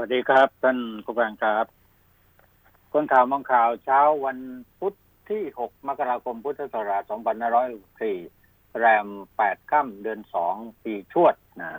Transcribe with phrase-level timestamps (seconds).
[0.00, 1.66] วัสดีครับ ท่านผู้การครับ
[2.92, 4.38] คนข่าวมองข่าวเช้าวัน
[4.78, 4.94] พุธ
[5.30, 7.02] ที่ 6 มกราคม พุทธศักราช
[7.90, 9.06] 2564แรม
[9.38, 10.20] 8 ค่ำเดือน
[10.52, 11.70] 2 ปีชวดนะ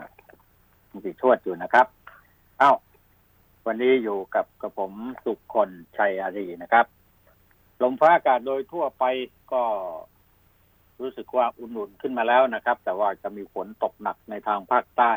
[1.04, 1.86] ปีชวดอยู่นะครับ
[2.58, 2.72] เอ้า
[3.66, 4.92] วันนี้อยู่กับกระผม
[5.24, 6.86] สุขคนชัยอารีนะครับ
[7.82, 9.04] ลมฟ้าอากาศโดยทั่วไป
[9.52, 9.62] ก็
[11.00, 15.14] รู้สึกว่าอุ่นๆขึ้นมาแล้วนะครับ แต่ว่าจะมีฝนตกหนักในทางภาคใต้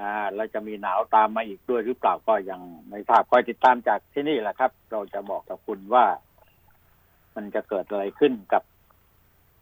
[0.00, 2.60] นะแล้วจะมีหนาวตามมาอีกด้วยหรือเปล่าก็ยัง
[2.90, 6.06] ไม่ทราบคอยติดตามจากที่นี่แหละครับ เราจะบอกกับคุณว่า
[7.36, 8.62] มันจะเกิดอะไรขึ้นกับ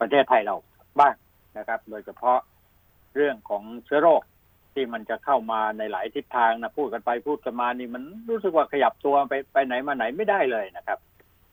[0.00, 0.56] ประเทศไทยเรา
[1.00, 1.14] บ้าง
[1.58, 2.38] นะครับ โดยเฉพาะ
[3.14, 4.22] เรื่องของเชื้อโรค
[4.74, 10.98] ที่มันจะเข้ามาในหลายทิศทางนะพูดกันไปพูดกันมานี่มันรู้สึกว่าขยับตัวไปไปไหนมาไหนไม่ได้เลยนะครับ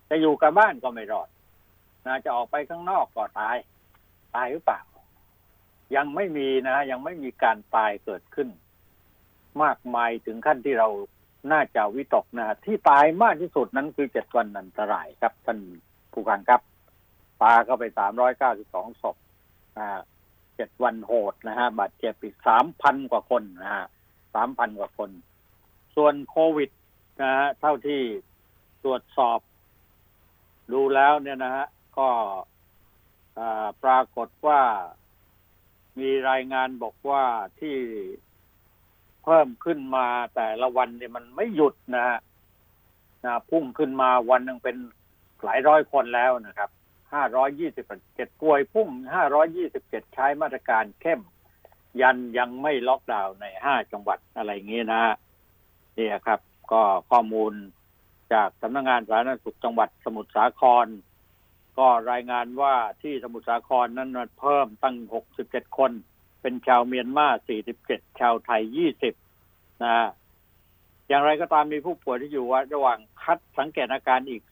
[0.10, 1.28] จะอยู่กับบ้านก็ไม่รอด
[2.06, 3.58] นะจะออกไปข้างนอกก็ตาย
[4.36, 4.80] ตายหรือเปล่า
[5.96, 8.48] ยังไม่มีนะ ยังไม่มีการตายเกิดขึ้น
[9.64, 10.90] มากมายถึงขั้นที่เรา
[11.52, 15.60] น่าจะวิตกนะ ที่ตายมากที่สุดนั้นคือเจ็ดวันอันตรายครับท่าน
[16.14, 16.62] ผู้การครับ
[17.42, 19.16] ปาเข้าไปสามร้อยเก้าสิบสองศพ
[20.56, 23.86] เจ็ดวันโหดนะฮะบาดเจ็บอีกสามพันกว่าคนนะฮะ
[24.36, 25.10] สามพันกว่าคน
[25.96, 26.70] ส่วนโควิด
[27.22, 28.02] นะฮะเท่าที่
[28.84, 29.40] ตรวจสอบ
[30.74, 31.66] ดูแล้วเนี่ยนะฮะ
[31.98, 32.10] ก็
[33.84, 34.62] ปรากฏว่า
[36.00, 37.24] มีรายงานบอกว่า
[37.60, 37.78] ที่
[39.24, 42.20] เพิ่มขึ้นมาแต่ละวันเนี่ยมันไม่หยุดนะฮะ
[43.26, 44.78] นะพุ่งขึ้นมาวันหนึ่งเป็น
[45.44, 46.70] หลายร้อยคนแล้วนะครับ
[47.14, 47.86] ห้าร้อยยี่สิบ
[48.16, 51.22] เจ็ดป่วยพุ่งห้าร้อยยี่สิบเจ็ดใช้มาตรการเข้ม
[52.02, 55.16] ยันยังไม่ล็อกดาวน์ในห้าจังหวัดอะไรเงี้นะฮะ
[55.98, 56.40] นี่ครับ
[56.72, 57.54] ก็ข้อมูล
[58.34, 60.88] จากสำนักงงานสาธารณสุขจังหวัดสมุทรสาคร
[61.78, 64.96] ก็รายงานว่าที่สมุทรสาครนั้นเพิ่มตั้ง
[65.36, 65.92] 67คน
[66.44, 67.28] เป็นชาวเมียนมา
[67.74, 68.62] 47 ชาวไทย
[69.24, 70.10] 20 นะ
[71.08, 74.44] อย่างไรก็ตามมีผู้ป่วยที่อยู่ระหว่างคัดสังเกตอาการอีก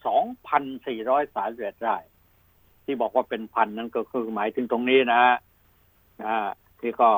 [0.69, 2.03] 2,431ราย
[2.85, 5.35] ที่บอกว่าเป็นพันนั้นก็คือหมายถึงตรงนี้นะฮะ
[6.79, 7.09] ที่ก็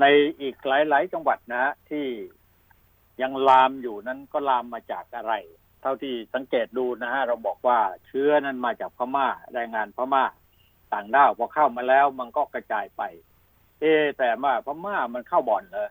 [0.00, 0.04] ใน
[0.40, 2.06] อีกหลาย ๆ จังหวัดนะ ที่
[3.22, 5.34] ยังลามอยู่นั้นก็ลามมาจากอะไร
[5.80, 10.24] เท่าที่สังเกตดูนะฮะเราบอกว่าเชื้อนั้นมาจากพม่าแรงงานพม่า
[10.92, 13.02] ต่างด้าวพอเข้ามาแล้วมันก็กระจายไป
[13.80, 13.84] เอ
[14.18, 15.88] แต่ว่าพม่ามันเข้าบ่อนเลย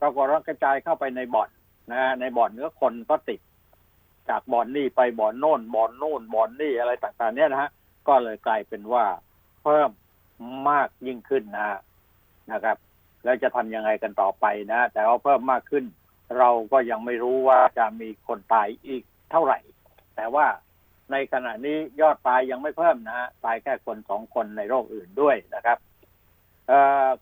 [0.00, 1.50] ปรากฏว่ากระจายเข้าไปในบ่อน
[1.92, 3.40] นะในบ่อนเนื้อคนก็ติด
[4.28, 7.70] จากบ่อนนี่ไปบ่อนโน่นบ่อนโน่นบ่อนนี่อะไรต่างๆ เนี่ยนะฮะ
[8.08, 9.04] ก็เลยกลายเป็นว่า
[9.62, 9.90] เพิ่ม
[10.68, 11.78] มากยิ่งขึ้นนะ
[12.52, 12.76] นะครับ
[13.24, 15.84] แล้วจะทำยังไงกันต่อไปนะ แต่ว่าเพิ่มมากขึ้น
[16.38, 19.58] เราก็ยังไม่รู้ว่าจะมีคนตายอีกเท่าไหร่
[20.16, 20.46] แต่ว่า
[21.10, 25.78] ในขณะนี้ยอดตายยังไม่เพิ่มนะฮะตายแค่คนสองคนในโรคอื่นด้วยนะครับ
[26.68, 26.70] เ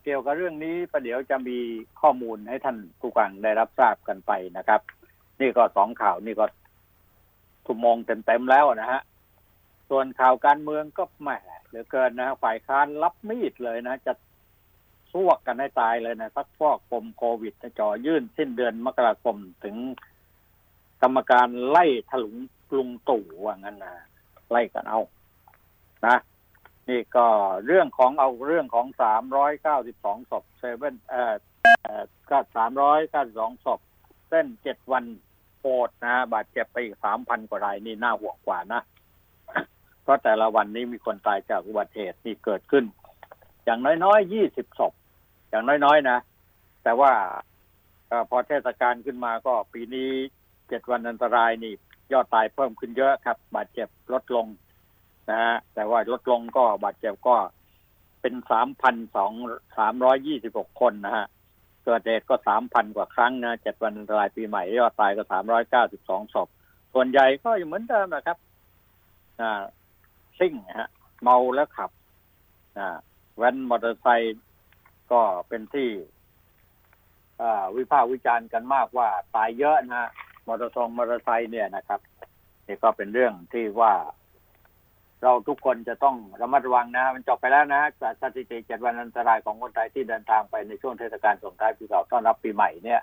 [0.03, 1.57] เกี่ยวกับเรื่องนี้ประเดี๋ยวจะมี
[2.01, 4.81] ข้อมูลให้ท่านผู้ฟังได้รับทราบกันไปนะครับ
[5.39, 6.45] นี่ก็สองข่าวนี่ก็
[7.65, 9.01] ทุกมองเต็มๆแล้วนะฮะ
[9.89, 11.29] ส่วนข่าวการเมืองก็แหม
[11.67, 14.13] เหลือเกินนะฝ่ายค้านรับมีดเลยนะ จะ
[15.11, 19.75] สู้กันให้ตายเลยนะซักฟอกปมโควิดจ่อยื่นสิ้นเดือนมกราคมถึง
[21.01, 22.35] กรรมการไล่ถลุง
[22.77, 23.93] ลุงตู่ว่างั้นนะ
[24.51, 24.99] ไล่กันเอา
[26.05, 26.15] นะ
[26.89, 27.27] นี่ก็
[27.65, 31.35] เรื่องของเอาเรื่องของสามร้อยเก้าสิบสองศพเซเว่นเอ่อ
[32.29, 33.79] ก็สามร้อยเก้าสิบสองศพ
[34.29, 35.03] เส้นเจ็ดวัน
[35.61, 38.81] โอดนะ บาดเจ็บไปอีกสามพันกว่ารายนี่น่าห่วงกว่านะ
[40.03, 42.85] เพราะแต่ละวันนี้มีคนตายจากอุบัติเหตุที่เกิดขึ้น
[43.65, 44.93] อย่างน้อยๆยี่สิบศพ
[45.49, 46.17] อย่างน้อยๆนะ
[46.83, 47.11] แต่ว่า
[48.29, 50.09] พอเทศกาลขึ้นมาก็ปีนี้
[50.69, 51.73] เจ็ดวันอันตรายนี่
[52.11, 54.45] ยอดตายเพิ่มขึ้นเยอะครับ บาดเจ็บลดลง
[55.29, 57.35] นะฮะแต่ว่าลดลงก็บาดเจ็บก็
[58.21, 59.31] เป็นสามพันสอง
[59.77, 61.25] สามร้อยยี่สิบหกคนนะฮะ
[61.83, 66.47] เกิดเหตุก็สามพันกว่าครั้งนะเจ็ดวันตรายปีใหม่ยอดตายก็สามร้อยเก้าสิบสองศพ
[66.93, 68.37] ส่วนใหญ่ก็ยังเหมือนเดิมนะครับ
[69.41, 69.63] อ่า
[70.39, 70.89] ซิ่งฮะ
[71.23, 71.91] เมาแล้วขับ
[72.77, 72.97] อ่า
[73.37, 74.37] แว้นมอเตอร์ไซค์
[75.11, 75.89] ก็เป็นที่
[77.77, 80.09] วิพากษ์วิจารณ์กันมากว่าตายเยอะนะฮะ
[80.47, 81.99] มอเตอร์ซงมอเตอร์ไซค์เนี่ยนะครับ
[82.67, 83.93] นี่ก็เป็นเรื่องที่ว่า
[85.23, 93.01] เราทุกคนจะต้องระมัดระวังนะ มันจบไปแล้วนะจากสถิติเจ็ดวันอันตรายของคนไทยที่เดินทางไปในช่วงเทศกาลสงกรานต์ปีเก่าต้อนรับปีใหม่เนี่ย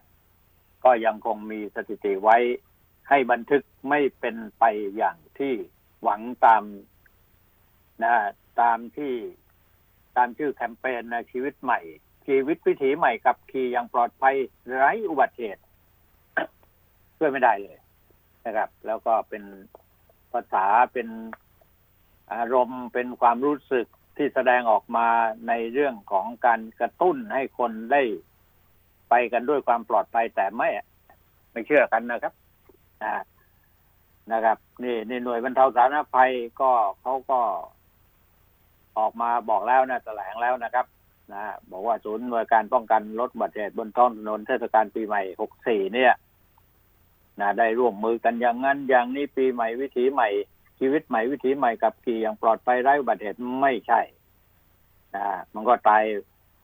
[0.84, 2.36] ก็ยังคงมีสถิติไว้
[3.08, 4.64] ให้บันทึกไม่เป็นไป
[4.96, 5.52] อย่างที่
[6.02, 6.62] หวังตาม
[8.02, 8.14] นะ
[8.60, 9.14] ตามที่
[10.16, 11.80] ตามชื่อแคมเปญนะชีวิตใหม่
[12.26, 14.36] ชีวิตวิถีใหม่กับขี่อย่างปลอดภัย
[14.74, 15.62] ไร้อุบัติเหตุ
[17.18, 17.78] ช่วยไม่ได้เลย
[18.46, 19.44] นะครับ แล้วก็เป็น
[20.32, 21.08] ภาษาเป็น
[22.32, 23.86] อารมณ์เป็นความรู้สึก
[24.16, 25.08] ที่แสดงออกมา
[25.48, 28.02] ในเรื่องของการกระตุ้นให้คนได้
[29.10, 30.68] ไปกันด้วยความปลอดภัยแต่ไม่
[31.52, 32.34] ไม่เชื่อกันนะครับ
[34.32, 36.70] นะครับ นี่ในหน่วยบรรเทาสาธารณภัยก็
[37.02, 37.40] เขาก็
[38.98, 40.86] ออกมาบอกแล้วนะแถลงแล้วนะครับ
[41.32, 46.12] นะบอกว่าศูนย์หน่วยการป้องกันลดอุบัติเหตุบนท้องถนนเทศกาลปีใหม่หกสี่เนี่ย
[47.40, 50.28] นะได้ร่วมมือกันอย่างนั้นอย่างนี้ปีใหม่วิถีใหม่
[50.78, 54.00] ชีวิตใหม่วิถีใหม่กับขี่อย่างปลอดภัยไร้อุบัติเหตุไม่ใช่
[55.14, 56.04] นะมันก็ตาย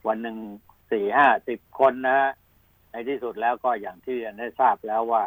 [0.07, 0.37] วันหนึ่ง
[0.93, 2.33] สี่ห้าสิบคนนะ
[2.91, 5.25] ในที่สุดแล้วก็อย่างที่ได้ทราบแล้วว่า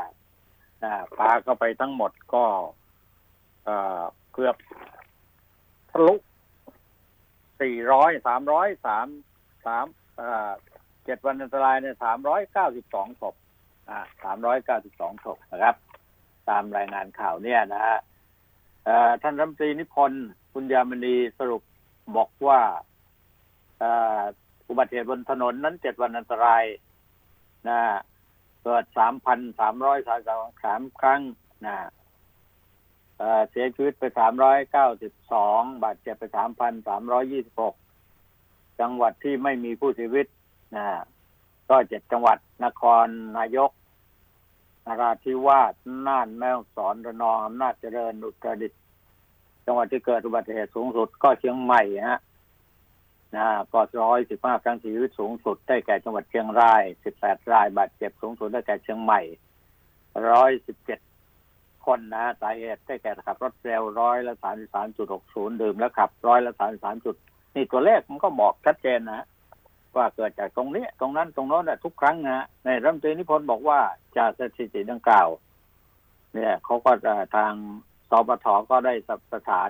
[1.17, 2.45] ปลาเข้าไปทั้งหมดก็
[4.33, 4.55] เกือบ
[5.91, 6.13] ทะลุ
[7.61, 9.07] สี่ร้อยสามร้อยสาม
[9.65, 9.85] สาม
[11.05, 13.35] เจ็ดวันอันตรายเนี่ยสามร้อยเก้าสิบสองศพ
[13.89, 15.75] อ่าสามร้อยเก้าสิบสองศพนะครับ
[16.49, 17.97] ตามรายงานข่าวเนี่ยนะฮะ
[19.21, 21.61] ท่านรัฐมนตรีนิพนธ์คุณยามณีสรุป
[22.15, 22.61] บอกว่า
[24.67, 26.63] อุบัติเหตุบนถนนนั้นเจ็ดวันอันตราย
[27.69, 27.79] นะ
[28.63, 30.21] เกิดสามพันสามร้อยสาม
[30.63, 31.21] สามครั้ง
[31.65, 31.75] นะ
[33.51, 37.75] เสียชีวิตไปสามร้อยเก้าสิบสองบาดเจ็บไปสามพันสามร้อยยี่สิบหก
[38.79, 40.27] จังหวัดที่ไม่มีผู้เสียชีวิต
[40.75, 40.85] นะ
[41.69, 43.05] ก็เจ็ดจังหวัดนคร
[43.37, 43.71] นายก
[44.85, 45.73] นาราธิวาส
[46.07, 48.79] น่านแม่ฮ่องสอนระนองอำนาจเจริญอุตรดิตถ์
[49.65, 52.19] จังหวัดที่เกิดอุบัติเหตุสูงสุดก็เชียงใหม่ฮะ
[53.35, 59.21] นะก็ร้อยสิบห้าครั้งชีวิตสูงสุดได้แก่จังหวัดเชียงรายสิบแปดรายบาดเจ็บสูงสุดได้แก่เชียงใหม่
[60.29, 60.99] ร้อยสิบเจ็ด
[61.85, 67.15] คนนะสาเหตุได้แก่ขับรถเร็วร้อยละสามสามจุดหกศูนย์ดื่มแล้วขับร้อยละสามสามจุด
[67.55, 69.25] นี่ตัวเลขมันก็บอกชัดเจนนะ
[69.97, 73.79] ว่าเกิดจากตรงนี้ ตรงนั้นตรงโน้นทุกครั้งนะในรัฐมนตรีนิพนธ์บอกว่า
[74.17, 75.27] จากสถิติดังกล่าว
[76.33, 76.91] เนี่ยเขาก็
[77.35, 77.53] ทาง
[78.09, 78.93] สปทก็ได้
[79.33, 79.69] สถาน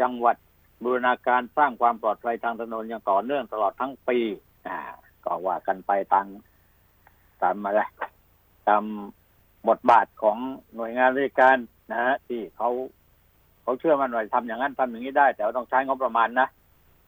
[0.00, 0.36] จังหวัด
[0.82, 4.18] บูรณาการสร้างความปลอดภัยทางถนนอย่างต่อเนื่องตลอดทั้งปี
[4.68, 4.78] อ่า
[5.24, 6.26] ก็ว่ากันไปตาม
[7.42, 7.82] ตามอะไร
[8.68, 8.84] ตาม
[9.68, 10.38] บทบาทของ
[10.76, 11.56] หน่วยงานราชการ
[11.90, 12.70] นะฮะที่เขา
[13.62, 16.48] เขาเชื่อมันว่าทำอย่างนั้นทำอย่างนี้ได้ แต่ต้องใช้งบประมาณนะ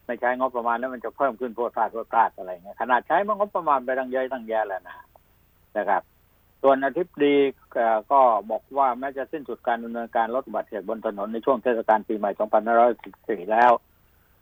[0.07, 4.97] ไม่ใช้งบประมาณแล้วมันจะเพิ่มขึ้นโพดพลาดโพดพลาดอะไรเงี้ยขนาดใช้มันงบประมาณไปตั้งเยอะตั้งแยะแล้วนะ
[5.77, 6.03] นะครับ
[6.63, 7.35] ส่วนอาทิตย์ดี
[8.13, 8.21] ก็
[8.51, 12.31] บอกว่าแม้จะสิ้นสุดการดำเนินการลดอุบัติเหตุบนถนนในช่วงเทศกาลปีใหม่
[13.47, 13.73] 2514แล้ว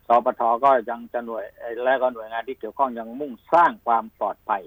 [0.07, 1.45] สปทก็ยังจะหน่วย
[1.83, 4.63] และก็หน่วยงานที่เกี่ยวข้องยังมุ่งสร้างความปลอดภัย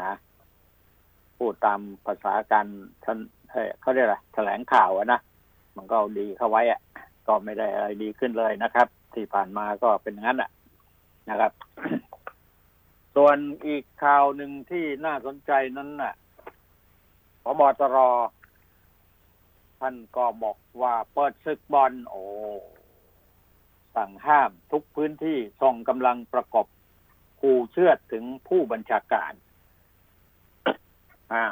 [0.00, 0.12] นะ
[1.38, 2.66] พูดตามภาษาการ
[3.80, 5.20] เขาเรียกอะไรแถลงข่าวนะ
[5.76, 6.80] มันก็ดีเข้าไว้อะ
[7.28, 10.50] ก็ไม่ได้อะไรดีขึ้นเลยนะครับ ที่ผ่านมาก็เป็นงั้นอะ
[11.30, 11.52] นะครับ
[13.14, 13.36] ส่วน
[13.66, 16.14] อีกข่าวหนึ่งที่น่าสนใจนั้นน่ะ
[17.42, 17.96] พบตร
[19.80, 22.22] ท่านก็บอกว่าเปิดศึกบอลโอ้
[23.96, 26.66] สั่งห้ามทุกพื้นที่ส่งกำลังประกบ
[27.40, 29.32] ขู่เชื่อถึงผู้บัญชาการ
[31.32, 31.44] อ่า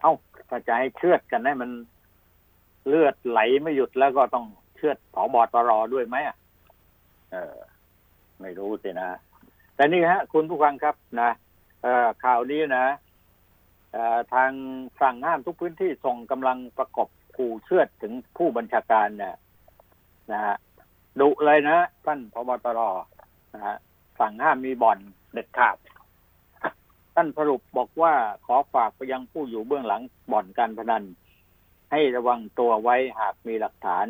[0.00, 0.12] เอ้า
[0.48, 1.70] ถ้าจะให้เชื่อกันให้มัน
[2.88, 4.46] เลือดไหลไม่หยุดแล้วก็ต้อง
[4.82, 6.36] ชื่อผอบอตรอด้วยไหมอะ
[7.32, 7.56] เออ
[8.40, 9.08] ไม่รู้สินะ
[9.74, 11.30] แต่นี่ฮะ คุณผู้ฟังครับนะ
[11.82, 12.86] เออข่าวนี้นะ
[13.92, 14.50] เออทาง
[15.00, 19.34] สั่งห้ามทุกพื้นที่ส่งกำลังประกบขู่เชื่อถึงผู้บัญชาการเนี่ย
[20.32, 20.56] นะฮะ
[21.20, 22.80] ดุเลยนะท่านพบตร
[23.54, 23.76] นะฮะ
[24.20, 24.98] สั่งห้ามมีบ่อน
[25.32, 25.76] เด็ดขาด
[27.14, 28.14] ท่านสรุปบอกว่า
[28.46, 31.04] ขอฝากไปยังผู้อยู่เบื้องหลังบ่อนการพนัน
[31.92, 34.06] ให้ระวังตัวไว้หากมีหลักฐาน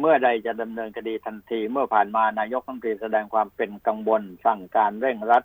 [0.00, 5.44] เมื่อใดจะดำเนินคดีทันที เมื่อผ่านมานายกรัฐมนตรีแสดงความเป็นกังวลสั่งการเร่งรัด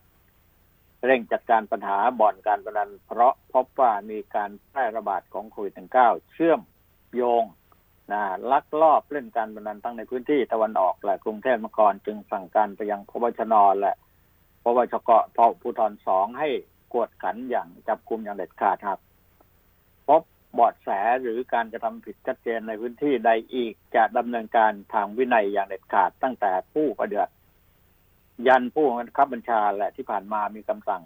[1.05, 6.61] เร่งจัดการปัญหาบ่อนการพนันเพราะพบว่ามีการแพร่ระบาดของโควิด -19 เชื่อม
[7.15, 7.43] โยง
[8.11, 8.21] นะ
[8.51, 13.93] ลักลอบเล่นการพนันทั้งในพื้นที่ตะวันออกและกรุงเทพมครจึงสั่งการไปยังพบชนและ
[14.63, 16.49] ปวชกพภูธรสองให้
[16.93, 18.99] กวดขันอย่างจับกลุ่มอย่างเด็ดขาดครับ
[20.57, 20.89] บอดแส
[21.21, 27.33] หรือการกระทำผิดชัดเจนในพื้นที่ใดอีกจะดำเนินการทางวินัยอย่างเด็ดขาดตั้งแต่ผู้ปฏิบัติ
[28.47, 31.03] ยันผู้บังคับบัญชาและที่ผ่านมามีคำสั่ง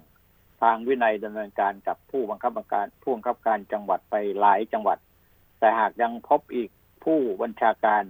[0.62, 4.98] ทางวินัยดำเนินการกับผู้บังคับบัญชาผู้บังคับการจังหวัดไปหลายจังหวัด
[5.58, 6.70] แต่หากยังพบอีก
[7.04, 8.02] ผู้บัญชาการ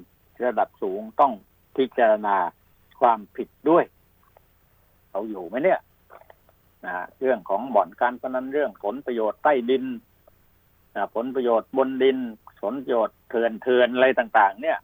[0.45, 1.33] ระดับสูงต้อง
[1.77, 2.37] พิจารณา
[3.01, 3.85] ความผิดด้วย
[5.11, 5.81] เราอยู่ไหมเนี่ย
[6.85, 9.85] นะเรื่องของบ่อนการพนันเรื่องผลประโยชน์ใต้ดิน
[11.15, 12.19] ผลประโยชน์บนดิน
[12.63, 14.79] ผลประโยชน์เถื่อนเถื่อนอะไรต่าง ๆ เนี่ย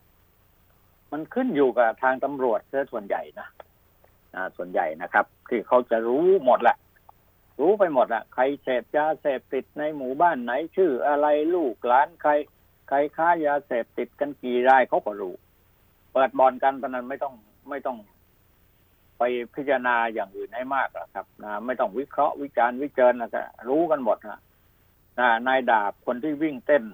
[1.13, 3.49] มันขึ้นอยู่กับทางตำรวจเสียส่วนใหญ่นะ
[4.57, 6.77] ส่วนใหญ่นะครับ ที่เขาจะรู้หมดแหละ
[7.61, 12.33] รู้ไปหมดละใครเสพยาเสพติดในหมู่บ้านไหนชื่ออะไรลูกหลานใคร
[12.89, 15.35] ใครค้ายาเสพติดกันกี่รายเขาก็รู้
[16.13, 17.35] เปิดบอนกันพนันไม่ต้อง
[17.71, 17.99] ไม่ต้อง
[19.19, 19.23] ไป
[19.55, 24.41] พิจารณาอย่างอื่นให้มากหรอกครับนะไม่ต้องวิเคราะห์วิจารณ์วิจารณ์นะก็รู้กันหมดนะ
[25.19, 26.85] นะนายดาบคนที่วิ่งเต้น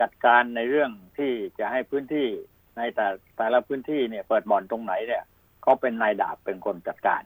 [0.00, 2.26] จัดการในเรื่องที่จะให้พื้นที่
[2.76, 3.06] ในแต่
[3.36, 5.24] แต่ละพื้นที่เนี่ย เปิดบ่อนตรงไหนเนี่ย
[5.62, 7.22] เขาเป็นนายดาบเป็นคนจัดการ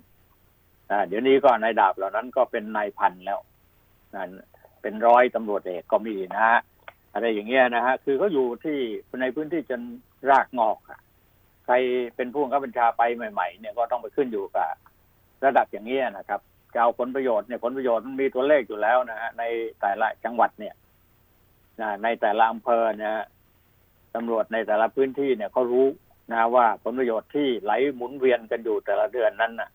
[1.08, 3.40] เดี๋ยวนี้ก็นายดาบเหล่านั้นก็เป็นนายพันแล้ว
[4.14, 4.24] นะ
[4.82, 6.60] เป็นร้อยตำรวจเอกก็มีนะฮะ
[7.12, 8.78] อะไรอย่างเงี้ยนะฮะ คือเขาอยู่ที่
[9.20, 9.80] ในพื้นที่จน
[10.30, 11.00] รากงอกอะ
[11.64, 11.74] ใคร
[12.16, 14.68] เป็นผู้บังคับบัญชาไปใหม่ ๆ เนี่ยก็ต้องไปขึ้นอยู่กับ
[15.44, 16.40] ระดับอย่างเงี้ยนะครับ
[16.74, 19.44] จะเอาผลประโยชน์เนี่ยผลประโยชน์มันมีตัวเลขอยู่แล้วนะฮะใน
[19.80, 20.74] แต่ละจังหวัดเนี่ย
[21.80, 23.24] นะในแต่ละอำเภอนะฮะ
[24.14, 25.86] ตำรวจในแต่ละพื้นที่เนี่ยเขารู้
[26.32, 29.70] นะว่าผลประโยชน์ที่ไหลหมุนเวียนกันอยู่แต่ละเดือนนั้นนะ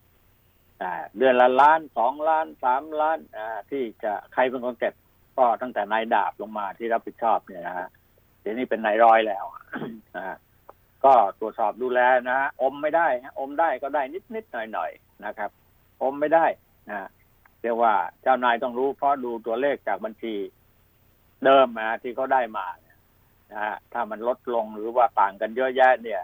[0.81, 4.93] อ่าเดือนละล้านสองล้านสามล้านอ่าที่จะใครเป็นคนเก็บ
[5.37, 7.87] ก็ตั้งแต่นายดาบลงมาที่รับผิดชอบเนี่ยนะฮะ
[8.41, 9.45] เดี๋ยวนี้เป็นนายร้อยแล้ว
[10.17, 10.35] อ่า
[11.05, 13.07] ก็ตรวจสอบดูแลนะฮะอมไม่ได้
[13.39, 14.91] อมได้ก็ได้นิดนิดหน่อยหน่อย
[15.25, 15.49] นะครับ
[16.01, 16.45] อมไม่ได้
[16.91, 17.10] นะ
[17.62, 20.36] เรียกว่าเจ้านายต้องรู้เพราะดูตัวเลขจากบัญชี
[21.46, 22.65] เดิมนะที่เขาได้มา
[23.51, 26.22] นะฮะถ้ามันลดลงหรือว่าต่างกันเยอะแยะเนี่ย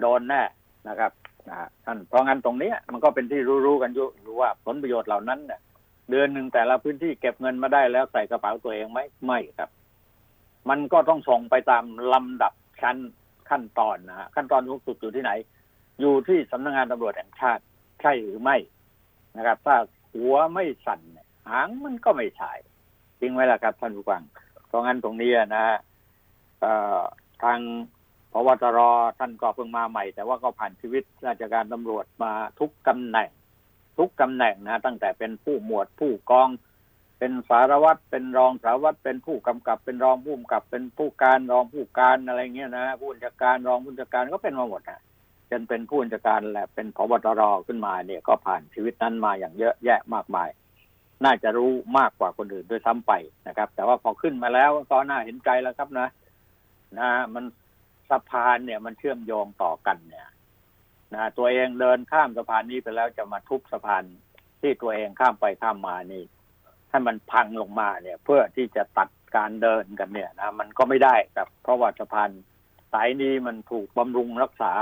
[0.00, 0.42] โดนแน่
[0.88, 1.12] นะครับ
[1.48, 5.60] นะท่านเพราะงั้นตรงนี้มันก็เป็นที่รู้ๆกันอยู่รู้ว่าผลประโยชน์เหล่านั้นเนี่ย
[6.10, 9.70] เดือนหนึ่งแต่ละพื้นที่เก็บเงินมาได้แล้วใส่กระเป๋าตัวเองไหมไม่ครับ
[10.68, 12.52] มันก็ต้องส่งไปตามลำดับ
[12.82, 12.96] ชั้น
[13.50, 15.32] ขั้นตอนนะฮะขั้นตอนสูงสุดอยู่ที่ไหน
[16.00, 17.62] อยู่ที่สำนักงานตำรวจแห่งชาติ
[18.00, 18.56] ใช่หรือไม่
[19.36, 19.76] นะครับ ถ้า
[20.14, 21.00] หัวไม่สั่น
[21.48, 22.52] หางมันก็ไม่ใช่
[23.20, 24.22] จริงไหมล่ะครับท่านผู้ฟัง
[24.66, 25.78] เพราะงั้นตรงนี้นะฮะ
[27.42, 27.58] ทาง
[28.32, 28.78] พบตร
[29.18, 33.30] ท่านก็เพิ่งมาใหม่ แต่ว่าก็ผ่านชีวิตราชการตำรวจมาทุกตำแหน่ง
[33.98, 36.48] ทุกตำแหน่งนะ ตั้งแต่เป็นผู้หมวดผู้กอง
[37.18, 45.00] เป็นสารวัตรเป็นรองสารวัตรเป็นผู้กำกับ เป็นรองผู้กำกับ เป็นผู้การรองผู้การอะไรเงี้ยนะผู้บัญชาการรองผู้บัญชาการก็เป็นมาหมดนะ
[45.50, 50.48] จนเป็นผู้บัญชาการและเป็นพบตรขึ้นมาเนี่ยก็ผ่านชีวิตนั้นมาอย่างเยอะแยะมากมาย
[51.24, 53.12] น่าจะรู้มากกว่าคนอื่นด้วยซ้ำไป
[53.48, 56.08] นะครับ แต่ว่าพอขึ้นมาแล้วก็น่าเห็นใจแล้วครับนะ
[56.98, 57.44] นะ มัน
[58.10, 60.26] สะพานเนี่ยมันเชื่อมโยงต่อกันเนี่ย
[61.14, 64.04] นะตัวเองเดินข้ามสะพานนี้ไปแล้วจะมาทุบสะพาน
[64.60, 66.22] ที่ตัวเองข้ามไปข้ามมานี่
[66.90, 72.30] ให้มันพังลงมาเนี่ย เพื่อที่จะตัดการเดินกันเนี่ยนะมันก็ไม่ได้ครับเพราะว่าสะพาน
[72.92, 74.72] สายนี้มันถูกบำรุงรักษา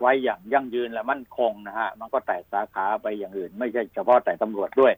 [0.00, 4.94] ไว้อย่างยั่งยืนและมั่นคงนะฮะ มันก็แตกสาขาไปอย่างอื่น ไม่ใช่เฉพาะแต่ตำรวจด้วย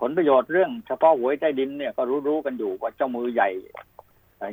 [0.00, 3.50] ผลประโยชน์เรื่องเฉพาะหวยใต้ดินเนี่ยก็รู้ๆกันอยู่ว่าเจ้ามือใหญ่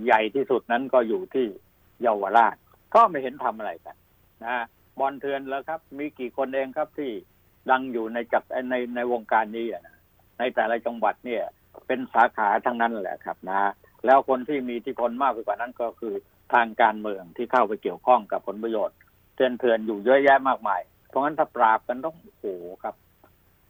[0.06, 1.46] ใหญ่ที่สุดนั้นก็อยู่ที่
[2.02, 2.56] เยาวราช
[2.96, 3.96] ก็ไม่เห็นทำอะไรกัน
[4.46, 4.64] นะ
[5.00, 7.12] บอลเทือนแล้วครับ มีกี่คนเองครับที่
[7.70, 9.98] ดังอยู่ในจักในในวงการนี้อะนะ
[10.40, 11.44] ในแต่ละจังหวัดเนี่ย
[11.88, 13.72] เป็นสาขาทั้งนั้นแหละครับนะ
[14.06, 16.14] แล้วคนที่มีที่พลมากไปกว่านั้นก็คือ
[16.54, 18.98] ทางการเมืองที่เข้าไปเกี่ยวข้องกับผลประโยชน์
[19.38, 22.46] เตือนเถื่อนอยู่เยอะแยะมากมาย เพราะงั้นถ้าปราบกันต้องโอ้โห
[22.84, 22.96] ครับ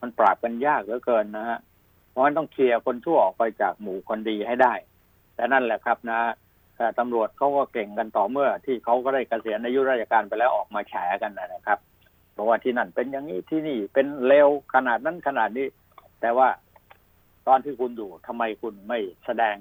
[0.01, 1.59] มันปราบกันยากเหลือเกินนะฮะ
[2.09, 4.73] เพราะงั้นต้องเคลียร์คนชั่วออกไปจากหมู่คนดีให้ได้
[5.35, 6.19] แต่นั่นแหละครับนะ
[6.99, 11.79] ตำรวจเขาก็เก่งกันต่อเมื่อ ที่เขาก็ได้เกษียณอายุราชการไปแล้วออกมาแฉกันนะครับ
[12.33, 15.67] เพราะว่าที่นั่นเป็นอย่างนี้ที่นี่เป็นเลวขนาดนั้นขนาดนี้
[16.21, 16.49] แต่ว่า
[17.47, 19.55] ตอนที่คุณอยู่ทำไมคุณไม่แสดง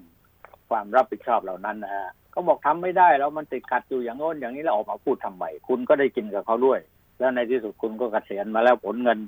[0.70, 6.80] ความรับผิดชอบเหล่านั้นนะฮะ เขาบอกทำไม่ได้แล้วมันติดขัดอยู่อย่างโน้นอย่างนี้แล้วออกมาพูดทำไมคุณก็ได้กินกับเขาด้วย
[7.18, 9.18] แล้วในที่สุดคุณก็เกษียณมาแล้วผลเงิน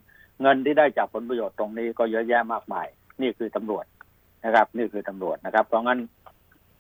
[0.43, 2.87] เงินที่ได้จากผลประโยชน์ตรงนี้ก็เยอะแยะมากมาย
[3.21, 3.85] นี่คือตำรวจ
[4.45, 5.99] นะครับ นี่คือตำรวจนะครับ เพราะงั้น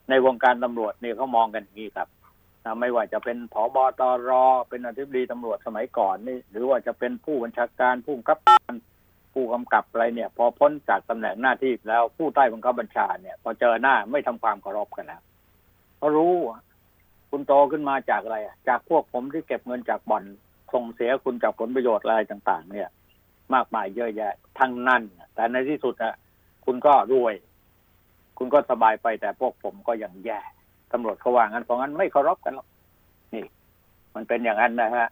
[0.08, 2.08] ในวงการตำรวจนี่เขามองกันอย่างนี้ครับ
[2.80, 4.30] ไม่ว่าจะเป็นผอบอตร
[4.68, 8.74] เป็นอธิบดีตำรวจสมัยก่อนนี่ หรือว่าจะเป็นผู้บัญชาการผู้กำกับการ
[9.34, 15.22] ผู้กำกับอะไรเนี่ย พอพ้นจากตำแหน่งหน้าที่แล้วผู้ใต้บังคับบัญชาเนี่ย พอเจอหน้าไม่ทำความเคารพกันแล้ว
[15.98, 16.34] เพราะรู้
[17.30, 20.24] คุณโตขึ้นมาจากอะไรอะจากพวกผมที่เก็บเงินจากบ่อน
[20.72, 22.88] ส่งเสียคุณจากผลประโยชน์อะไรต่าง ๆ เนี่ย
[23.54, 25.02] มากมายเยอะแยะทั้งนั้น
[25.34, 26.14] แต่ในที่สุดอะ
[26.64, 27.34] คุณก็รวย
[28.38, 30.40] คุณก็สบายไปแต่พวกผมก็ยังแย่
[30.92, 32.66] ตำรวจเขาว่างั้นเพราะงั้นไม่เคารพกันหรอก
[33.34, 33.44] นี่
[34.14, 35.08] มันเป็นอย่างนั้นนะฮะ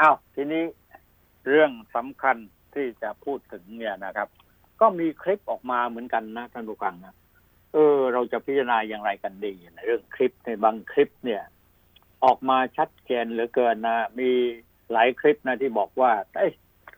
[0.00, 0.64] อ้าวทีนี้
[1.48, 2.36] เรื่องสำคัญ
[2.74, 4.28] ที่จะพูดถึงเนี่ยนะครับ
[4.80, 7.14] ก็มีคลิปออกมาเหมือนกันนะท่านผู้ฟังนะ
[7.72, 11.42] เออ เราจะพิจารณาอย่างไรกันดีในเรื่องคลิปในบางคลิปเนี่ย
[12.24, 14.30] ออกมาชัดเจนเหลือเกินนะมี
[14.92, 16.48] หลายคลิปนะที่บอกว่าเอ้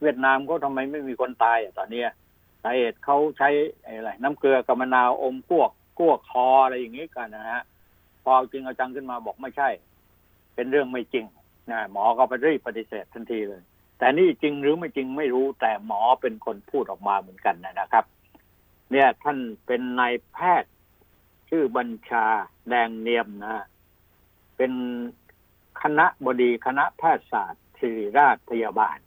[0.01, 2.09] เวียดนามเขาทำไมไม่มีคนตายอะตอนเนี้ย
[2.63, 3.49] สาเหตุเขาใช้
[3.83, 7.61] อะไรน้ำเกลือกับมะนาวอมพวกกวกคออะไรอย่างนี้กันนะฮะ
[8.23, 9.69] พอเอาจริงเอาจังขึ้นมาบอกไม่ใช่
[10.55, 11.25] เป็นเรื่องไม่จริง
[11.71, 13.61] นะหมอก็ไปรีบปฏิเสธทันทีเลย
[13.97, 18.05] แต่นี่จริงหรือไม่จริงไม่รู้แต่หมอเป็นคนพูดออกมาเหมือนกันนะครับ
[18.93, 20.73] เนี่ยท่านเป็นนายแพทย์
[21.49, 22.25] ชื่อบัญชา
[22.69, 23.65] แดงเนียมนะ
[24.57, 24.73] เป็น
[25.81, 28.97] คณะบดีคณะแพทยศาสตร์ศิริราชพยาบาล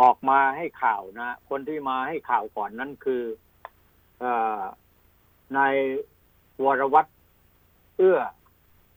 [0.00, 3.22] ออกมาให้ข่าวนะ คนที่มาให้ข่าวก่อนนั้นคือ
[4.22, 4.24] อ
[5.56, 5.76] นาย
[6.64, 7.10] วรวัตร
[7.96, 8.18] เอื้อ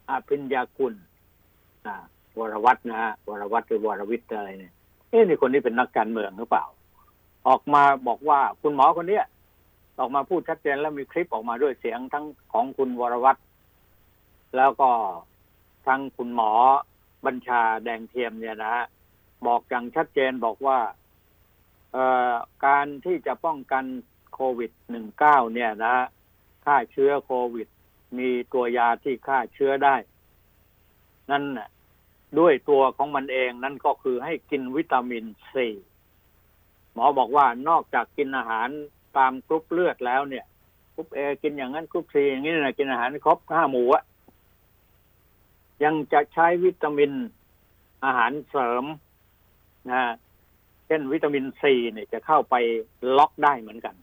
[0.10, 0.94] อาพิญญากุล
[1.88, 1.96] นะ
[2.40, 4.74] วรวัตรนะฮะวรวัตรหรือวรวิทย์อะไรเนี่ย
[5.10, 6.66] เอ๊ะนี่คนนี้เป็นนักการเมืองหรือเปล่า
[7.48, 9.26] ออกมาบอกว่าคุณหมอคนเนี้ย
[10.00, 13.42] ออกมาพูดชัดเจนแล้วมีคลิปออกมาด้วยเสียงทั้งของคุณวรวัตร
[14.56, 14.90] แล้วก็
[15.88, 16.52] ทั้งคุณหมอ
[17.26, 18.86] บัญชาแดงเทียมเนี่ยนะฮะ
[19.46, 20.80] บอกอย่างชัดเจนบอกว่า
[22.66, 23.86] การที่จะป้องกัน
[24.34, 25.96] โควิดหนึ่งเก้าเนี่ยนะ
[26.66, 27.68] ฆ่าเชื้อโควิด
[28.18, 29.96] มีตัวยาที่ฆ่าเชื้อได้
[31.32, 31.44] นั่น
[32.40, 35.68] ด้วยตัวของมันเองนั่นก็คือให้กินวิตามินซี
[36.94, 38.70] หมอบอกว่านอกจากกินอาหาร
[39.18, 40.46] ตามกรุ๊ปเลือดแล้วเนี่ย
[40.94, 44.04] กรุ๊ปเอกินอย่างนั้นกรุ๊ปซีอย่างนี้นะกินอาหารครบห้าหมู่อะ
[45.84, 47.12] ยังจะใช้วิตามิน
[48.06, 48.86] อาหารเสริม
[49.90, 50.02] นะ
[50.88, 52.56] เช่นวิตามินซีเนี่ยจะเข้าไป
[53.18, 53.96] ล็อกได้เหมือนกัน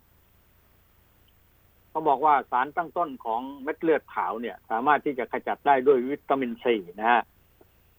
[1.90, 7.22] เขาบอกว่าสารตั้งต้นของเม็ดเลือดขาวเนี่ย สามารถที่จะขจัดได้ด้วยวิตามินซีนะฮะ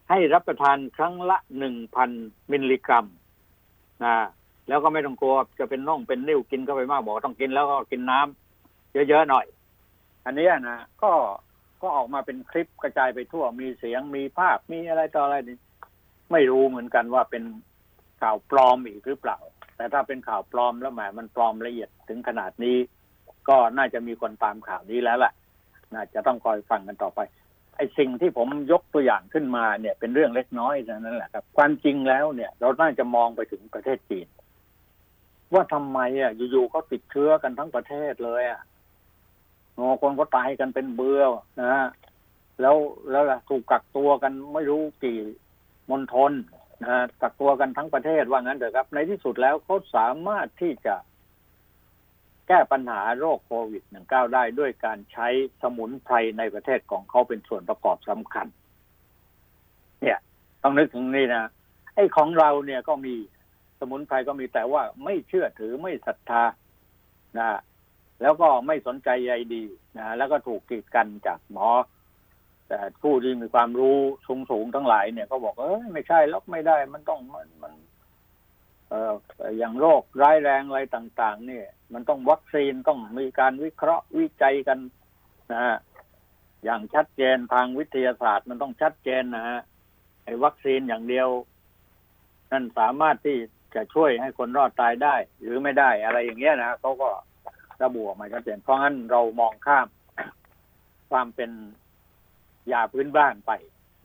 [0.10, 2.10] ให้รับประทานครั้งละหนึ่งพัน
[2.52, 3.06] มิลลิกรัม
[4.04, 4.16] นะ
[4.70, 9.46] แล้วก็ไม่ต้องกลัวจะเป็นน่องเป็นนิ้วกินเข้าไปมากบอกต้องกินแล้วก็กินน้ำเยอะๆหน่อย
[10.26, 11.12] อันนี้นะก็
[11.82, 15.58] ก็ออกมาเป็นคลิปกระจายไปทั่วมีเสียงมีภาพมีอะไรต่ออะไรนี่
[16.32, 17.44] ไม่รู้เหมือนกันว่าเป็น
[18.22, 19.38] ข่าวปลอมอีกหรือเปล่า
[19.76, 22.78] แต่ถ้าเป็นข่าวปลอมแล้วหมายมันปลอมละเอียดถึงขนาดนี้
[23.50, 25.34] ก็น่าจะมีคนตามข่าวนี้แล้วแหละ
[25.94, 27.20] น่าจะต้องคอยฟังกันต่อไป
[27.76, 34.28] ไอ้สิ่งที่ผมยกตัวอย่างขึ้นมาเนี่ยเป็นเรื่องเล็กน้อยนั่นแหละครับ ความจริงแล้วเนี่ย เราน่าจะมองไปถึงประเทศจีน
[35.54, 38.62] ว่าทำไมอะอยู่ๆเขาติดเชื้อกันทั้งประเทศเลยอะ
[39.80, 41.24] งอคนก็ตายกันเป็นเบื่อ
[41.62, 41.88] นะฮะ
[42.62, 42.76] แล้ว
[43.12, 45.20] แล้วถูกกักตัวกันไม่รู้กี่
[45.90, 46.32] มณฑล
[46.84, 50.96] นะกักตัวกันทั้งประเทศว่างั้นเถอะครับ ในที่สุดแล้วเขาสามารถที่จะ
[52.48, 55.28] แก้ปัญหาโรคโควิด -19 ได้ด้วยการใช้
[55.62, 58.48] สมุนไพรในประเทศของเขาเป็นส่วนประกอบสำคัญ
[60.02, 60.20] เนี่ย
[60.64, 61.44] ต้องนึกถึงนี่นะ
[61.96, 63.16] ไอ้ของเราเนี่ยก็มี
[63.80, 66.44] สมุนไพรก็มีแต่ว่าไม่เชื่อถือไม่ศรัทธา
[67.38, 67.50] นะ
[68.22, 69.64] แล้วก็ไม่สนใจใยดี
[69.98, 71.70] นะแล้วก็ถูกกีดกันจากหมอ
[72.68, 77.74] แต่ผู้ที่มีความรู้สูงสูงทั้งหลายเนี่ย ก็บอกเออไม่ใช่แล้วไม่ได้ มันต้องมันมัน
[78.90, 79.14] เอ่อ
[79.58, 84.80] อย่างโรคร้ายแรงอะไรต่าง ๆ เนี่ย มันต้องวัคซีนต้องมีการวิเคราะห์วิจัยกัน
[85.52, 85.78] นะฮะ
[86.64, 89.60] อย่างชัดเจนทางวิทยาศาสตร์มันต้องชัดเจนนะฮะ
[90.24, 91.28] ไอ้วัคซีนอย่างเดียว
[92.52, 93.38] นั่นสามารถที่
[93.76, 97.10] จะช่วยให้คนรอดตายได้ หรือไม่ได้อะไรอย่างเงี้ยนะเขาก็
[97.84, 99.88] ระบุออกมาชัดเจนเพราะงั้นเรามองข้าม
[101.12, 101.52] ความเป็น
[102.72, 103.52] ยาพื้นบ้านไป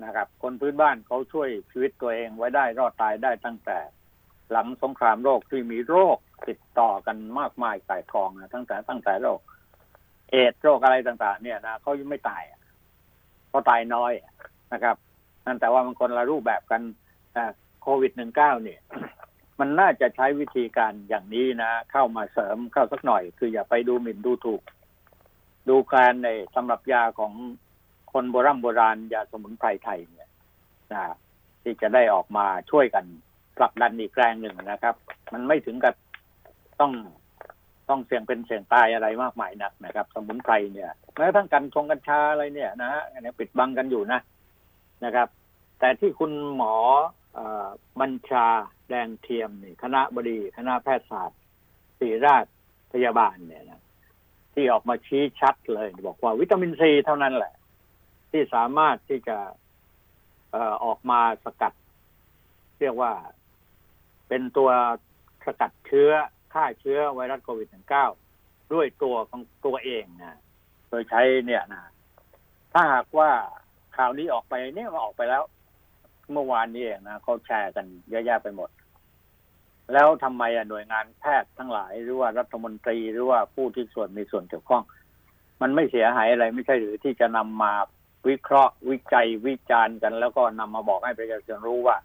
[0.04, 3.78] นะครับ คนพื้นบ้านเขาช่วยชีวิตตัวเองไว้ได้รอดตายได้ตั้งแต่
[4.50, 9.40] หลังสงครามโรคที่มีโรคติดต่อกันมากมายสายกองนะตั้งแต่ตั้งแต่โรค
[10.30, 12.42] เอดโรคอะไรต่าง ๆ เนี่ยนะเขายังไม่ตาย
[13.48, 14.12] เขาตายน้อย
[14.72, 14.96] นะครับ
[15.46, 16.82] นั่นแต่ว่ามันคนละรูปแบบกัน
[17.82, 18.80] โควิดหนึ่งเก้าเนี่ย
[19.60, 24.62] มันน่าจะใช้วิธีการอย่างนี้นะ เข้ามาเสริมเข้าสักหน่อย คืออย่าไปดูหมิ่นดูถูก
[25.68, 27.32] ดูการในสำหรับยาของ
[28.12, 30.28] คนโบราณโบราณยาสมุนไพรไทยเนี่ย
[30.92, 31.02] นะ
[31.62, 33.04] ที่จะได้ออกมาช่วยกัน
[33.56, 34.94] ผลักดันอีกแรงหนึ่งนะครับ
[35.32, 35.94] มันไม่ถึงกับ
[36.80, 36.92] ต้อง
[37.88, 44.20] ต้องเสี่ยงเป็นเสี่ยงตายอะไรมากมายนักนะครับ สมุนไพรเนี่ยแม้ทั้งกันชงกัญชาอะไรเนี่ยนะฮะอันนี้ปิดบังกันอยู่นะ
[45.04, 45.28] นะครับ
[45.78, 46.74] แต่ที่คุณหมอ
[47.38, 47.40] อ
[48.00, 48.46] บัญชา
[48.88, 51.40] แดงเทียมนี่ คณะบดีคณะแพทยศาสตร์
[51.98, 52.44] ศิริราช
[52.92, 53.82] พยาบาลเนี่ยนะ
[54.54, 57.54] ที่ออกมาชี้ชัดเลย บอกว่าวิตามินซีเท่านั้นแหละ
[58.30, 59.38] ที่สามารถที่จะ
[60.84, 61.72] ออกมาสกัด
[62.80, 63.12] เรียกว่า
[64.28, 64.70] เป็นตัว
[65.46, 66.10] สกัดเชื้อ
[66.52, 67.68] ฆ่าเชื้อไวรัสโควิด
[68.20, 70.40] -19 ด้วยตัวของตัวเองนะ
[70.88, 71.82] โดยใช้เนี่ยนะ
[72.72, 73.30] ถ้าหากว่า
[73.96, 75.42] ข่าวนี้ออกไปเนี่ยมันออกไปแล้ว
[76.32, 78.70] เมื่อวานนี้เองนะเขาแชร์กันเยอะแยะไปหมด
[79.92, 84.82] แล้วทำไมอะหน่วยงานแพทย์ทั้งหลายหรือว่ารัฐมนตรีหรือว่าผู้ที่ส่วนมีส่วนเกี่ยวข้อง
[85.62, 87.72] มันไม่เสียหายอะไรไม่ใช่หรือที่จะนำมา
[88.28, 91.96] วิเคราะห์วิจัยวิจารณ์กัน แล้วก็นำมาบอกให้ประชาชนรู้ว่า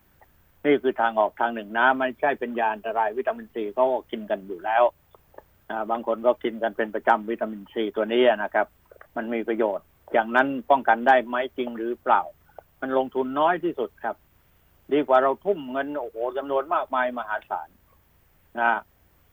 [0.65, 4.83] นี่คือทางออกทางหนึ่งนะไม่ใช่เป็นยาอันตรายวิตามินซีเขาก็กินกันอยู่แล้ว
[5.91, 8.67] บางคนก็กินกันเป็นประจำวิตามินซีตัวนี้นะครับ
[9.15, 12.21] มันมีประโยชน์ อย่างนั้นป้องกันได้ไหมจริงหรือเปล่า
[12.81, 14.15] มันลงทุนน้อยที่สุดครับ
[14.93, 17.69] ดีกว่าเราทุ่มเงินโอ้โหจำนวนมากมายมหาศาล
[18.59, 18.73] นะ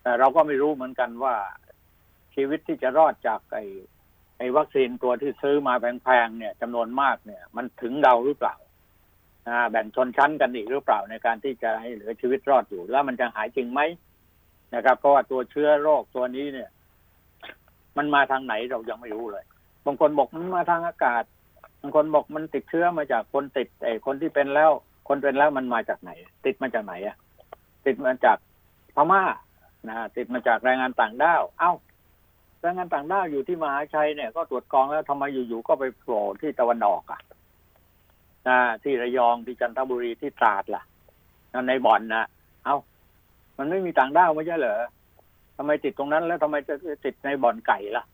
[0.03, 1.35] แต่เราก็ไม่รู้เหมือนกันว่า
[2.35, 3.65] ชีวิตที่จะรอดจากไอ้
[4.39, 8.55] ไอ้วัคซีนตัวที่ซื้อมาแพงๆเนี่ยจำนวนมากเนี่ย มันถึงเราหรือเปล่า
[9.71, 13.81] แบ่งชนชั้นกันอีกหรือเปล่าในการที่จะให้เหลือชีวิตรอดอยู่ แล้วมันจะหายจริงไหม
[14.75, 16.71] นะครับเพราะว่าตัวเชื้อโรคตัวนี้เนี่ย
[17.97, 19.45] มันมาทางไหนเรายังไม่รู้เลย
[19.87, 24.71] บางคนบอกมันมาทางอากาศางคนบอกมันติดเชื้อมาจากคนติดไอ้คนที่เป็นแล้ว
[25.09, 26.11] คนเป็นแล้วมันมาจากไหน
[26.47, 27.17] ติดมาจากไหนอะ
[27.87, 28.39] ติดมาจาก
[28.95, 29.23] พม่า
[29.89, 31.73] นะติดมาจากแรงงานต่างด้าว เอ้า
[32.61, 37.21] แรงงานต่างด้าวอยู่ที่มหาชัยเนี่ยก็ตรวจกองแล้วทำไมอยู่ๆก็ไปโผล่ที่ตะวันออกอะ
[38.49, 40.83] นะที่ระยองที่จันทบุรีที่ตราดล่ะ
[41.69, 42.25] ในบ่อนนะ
[42.65, 42.77] เอ้า
[43.59, 44.83] มันไม่มีต่างด้าวไม่ใช่เหรอ
[45.57, 48.05] ทำไมติดตรงนั้นแล้วทำไมจะติดในบ่อนไก่ล่ะ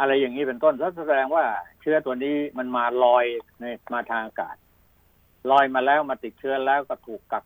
[0.00, 1.44] อะไรอย่างนี้เป็นต้นแสดงว่า
[1.86, 3.24] ชื้อตัวนี้มันมาลอย
[3.60, 4.56] ในมาทางอากาศ
[5.50, 7.44] ลอยมาแล้วมาติดเชื้อแล้วก็ถูกกัก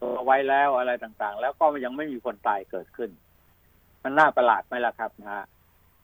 [0.00, 3.10] ตัวไว้แล้วอะไรต่างๆ แล้วก็ยังไม่มีคนตายเกิดขึ้น
[4.02, 5.44] มันน่าประหลาดไหมล่ะครับนะฮะ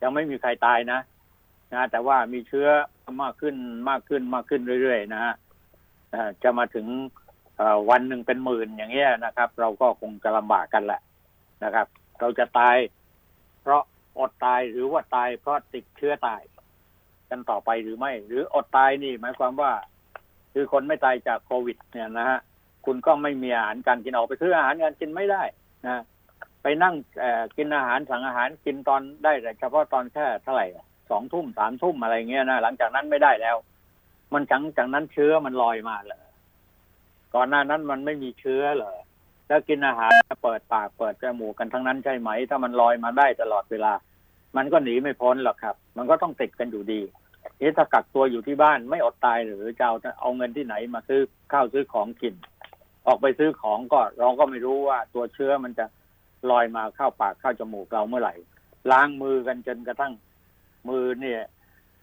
[0.02, 1.00] ยังไม่มีใครตายนะ
[1.72, 2.68] นะแต่ว่ามีเชื้อ
[3.22, 3.56] มากขึ้น
[3.90, 5.34] มากขึ้นมากขึ้นเรื่อยๆนะฮะ
[6.42, 6.86] จะมาถึง
[7.90, 11.00] วันหนึ่งเป็นหมื่นอย่างเงี้ยนะครับ เราก็คงจะลำบากกันแหละ
[11.64, 11.86] นะครับ
[12.20, 12.76] เราจะตาย
[13.62, 13.82] เพราะ
[14.18, 16.40] อดตายหรือว่าตายเพราะติดเชื้อตาย
[17.30, 19.72] กันต่อไปหรือไม่ หรืออดตายนี่ หมายความว่า
[20.52, 22.40] คือคนไม่ตายจากโควิด เนี่ยนะฮะ
[22.86, 25.42] คุณก็ไม่มีอาหารการกินออกไปซื้ออาหารการกินไม่ได้
[25.86, 26.02] นะ
[26.62, 26.94] ไปนั่ง
[27.56, 30.66] กินอาหารสั่งอาหารกินตอนได้แต่เฉพาะตอนแค่เท่าไหร่
[31.10, 33.56] สองทุ่มสามทุ่มอะไรเงี้ยนะหลังจากนั้นไม่ได้แล้ว
[34.34, 36.20] มันจังจากนั้นเชื้อมันลอยมาเลย
[37.34, 38.98] ก่อนหน้านั้นมันไม่มีเชื้อเลย
[39.48, 40.10] แล้วกินอาหาร
[40.42, 43.92] เปิดปากเปิดจมูกกันทั้งนั้นใช่ไหม ถ้ามันลอยมาได้ตลอดเวลา
[44.56, 47.00] มันก็หนีไม่พ้นหรอกครับ มันก็ต้องติดกันอยู่ดี
[47.60, 51.20] นี่ถ้ากักตัวอยู่ที่บ้านไม่อดตายหรือจะเอาเอาเงินที่ไหนมาซื้อ
[51.52, 52.34] ข้าวซื้อของกิน
[53.06, 55.86] ออกไปซื้อของก็เราก็ไม่รู้ว่าตัวเชื้อมันจะ
[56.50, 58.34] ลอยมาเข้าปากเข้าจมูกเราเมื่อไหร่
[58.90, 60.12] ล้างมือกันจนกระทั่ง
[60.88, 61.42] มือเนี่ย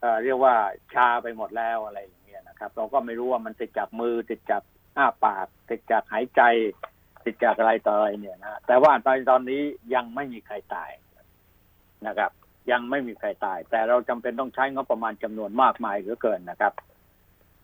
[0.00, 0.54] เเรียกว่า
[0.94, 4.62] ชาไปหมดแล้วอะไรอย่างเงี้ยนะครับ เราก็ไม่รู้ว่ามันติดจากมือติดจาก
[4.96, 6.42] อ้าปาก ติดจากหายใจ
[7.24, 9.62] ติดจากอะไรต่ออะไรเนี่ยนะแต่ว่าตอนตอนนี้
[9.94, 10.90] ยังไม่มีใครตาย
[12.06, 12.30] นะครับ
[12.70, 16.72] ยังไม่มีใครตาย แต่เราจำเป็นต้องใช้งบประมาณจำนวนมากมายเหลือเกินนะครับ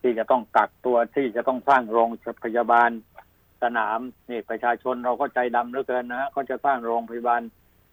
[0.01, 2.09] ที่จะต้องกักตัวที่จะต้องสร้างโรง
[2.43, 2.89] พยาบาล
[3.63, 7.41] สนามนี่ประชาชนเราก็ใจดำเหลือเกินนะเขาจะสร้างโรงพยาบาล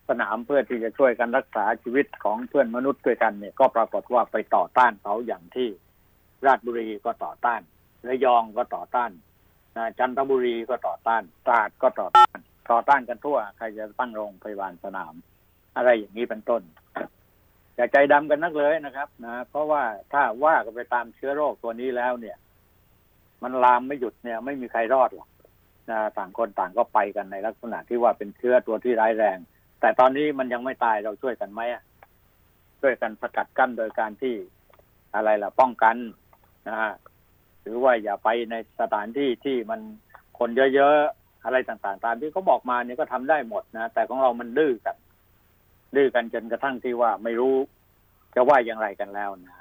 [0.09, 5.69] สนามเพื่อที่จะช่วยกันรักษาชีวิตของเพื่อนมนุษย์ด้วยกันเนี่ยก็ปรากฏว่าไปต่อต้านเขาอย่างที่
[6.47, 7.61] ราชบุรีก็ต่อต้าน
[8.09, 9.11] ระยองก็ต่อต้าน
[9.99, 12.39] จันทบุรีก็ต่อต้านตราดก็ต่อต้าน
[12.71, 15.15] ต่อต้านกันทั่ว ใครจะตั้งโรงพยาบาลสนาม
[15.77, 16.63] อะไรอย่างนี้เป็นต้น
[17.77, 22.37] อย่าใจดำกันนักเลยนะครับนะเพราะว่าถ้าว่ากันไปตามเชื้อโรคตัวนี้แล้วเนี่ย
[23.43, 25.29] มันลามไม่หยุดเนี่ย ไม่มีใครรอดหรอก
[25.91, 29.39] นะต่างคนต่างก็ไปกันในลักษณะที่ว่าเป็นเชื้อตัวที่ร้ายแรง
[29.81, 31.61] แต่ตอนนี้มันยังไม่ตายเราช่วยกันไหม
[32.81, 34.35] ช่วยกันสกัดกั้นโดยการที่
[35.15, 35.97] อะไรล่ะ ป้องกัน
[36.69, 36.93] นะฮะ
[37.63, 39.81] หรือว่าอย่าไปในสถานที่ที่มัน
[40.39, 44.97] คนเยอะๆอะไรต่างๆ ตามที่เขาบอกมาเนี่ยก็ทำได้หมดนะแต่ของเรามันดื้อกัน
[45.97, 47.57] ดื้อกันจนกระทั่งที่ว่าไม่รู้
[48.35, 49.57] จะว่าอย่างไรกันแล้วนะ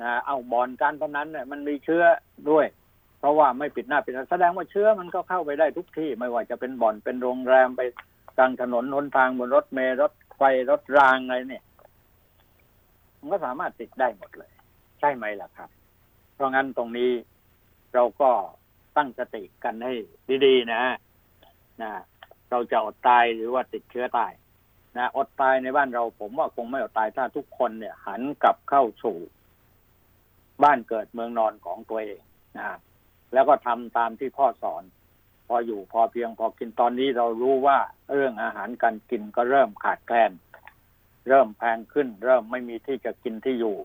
[0.00, 2.04] นะเอาบอลการพนันเนี่ยมันมีเชื้อ
[2.50, 2.66] ด้วย
[3.18, 7.82] เพราะว่าไม่ปิดหน้าปิดตาแสดงว่าเชื้อมันก็เข้าไปได้ทุกที่ ไม่ว่าจะเป็นบ่อนเป็นโรงแรมไป
[8.36, 11.64] กลางถนนหนทางบนรถเมล์รถไฟรถรางอะไรเนี่ย
[13.18, 14.52] มันก็สามารถติดได้หมดเลย
[15.00, 15.70] ใช่ไหมล่ะครับ
[16.34, 17.10] เพราะงั้นตรงนี้
[17.94, 18.30] เราก็
[18.96, 19.92] ตั้งสติกันให้
[20.46, 20.82] ดีๆนะ
[21.82, 21.90] นะ
[22.50, 24.32] เราจะอดตายหรือว่าติดเชื้อตาย
[24.96, 29.16] นะอดตายในบ้านเรา ผมว่าคงไม่อดตายถ้าทุกคนเนี่ย หันกลับเข้าสู่
[30.64, 32.20] บ้านเกิดเมืองนอนของตัวเอง
[32.56, 32.78] นะ
[33.32, 34.82] แล้วก็ทำตามที่พ่อสอน
[35.48, 37.78] พออยู่พอเพียงพอกินตอนนี้เรารู้ว่า
[38.12, 40.32] เรื่องอาหารการกินก็เริ่มขาดแคลน
[41.28, 43.76] เริ่มแพงขึ้น เริ่มไม่มีที่จะกินที่อยู่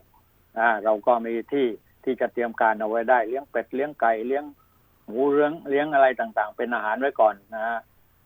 [0.59, 1.67] นะเราก็มีที่
[2.03, 4.45] ที่จะเตรียมการเอาไว้ได้ เลี้ยงเป็ดเลี้ยงไก่เลี้ยง
[5.05, 7.79] หมูเลี้ยงเลี้ยงอะไรต่างๆ เป็นอาหารไว้ก่อนนะ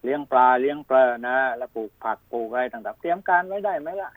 [0.03, 4.11] เลี้ยงปลาเลี้ยงปลานะ แล้วปลูกผักปลูกอะไรต่างๆ เตรียมการไว้ได้ไหมล่ะ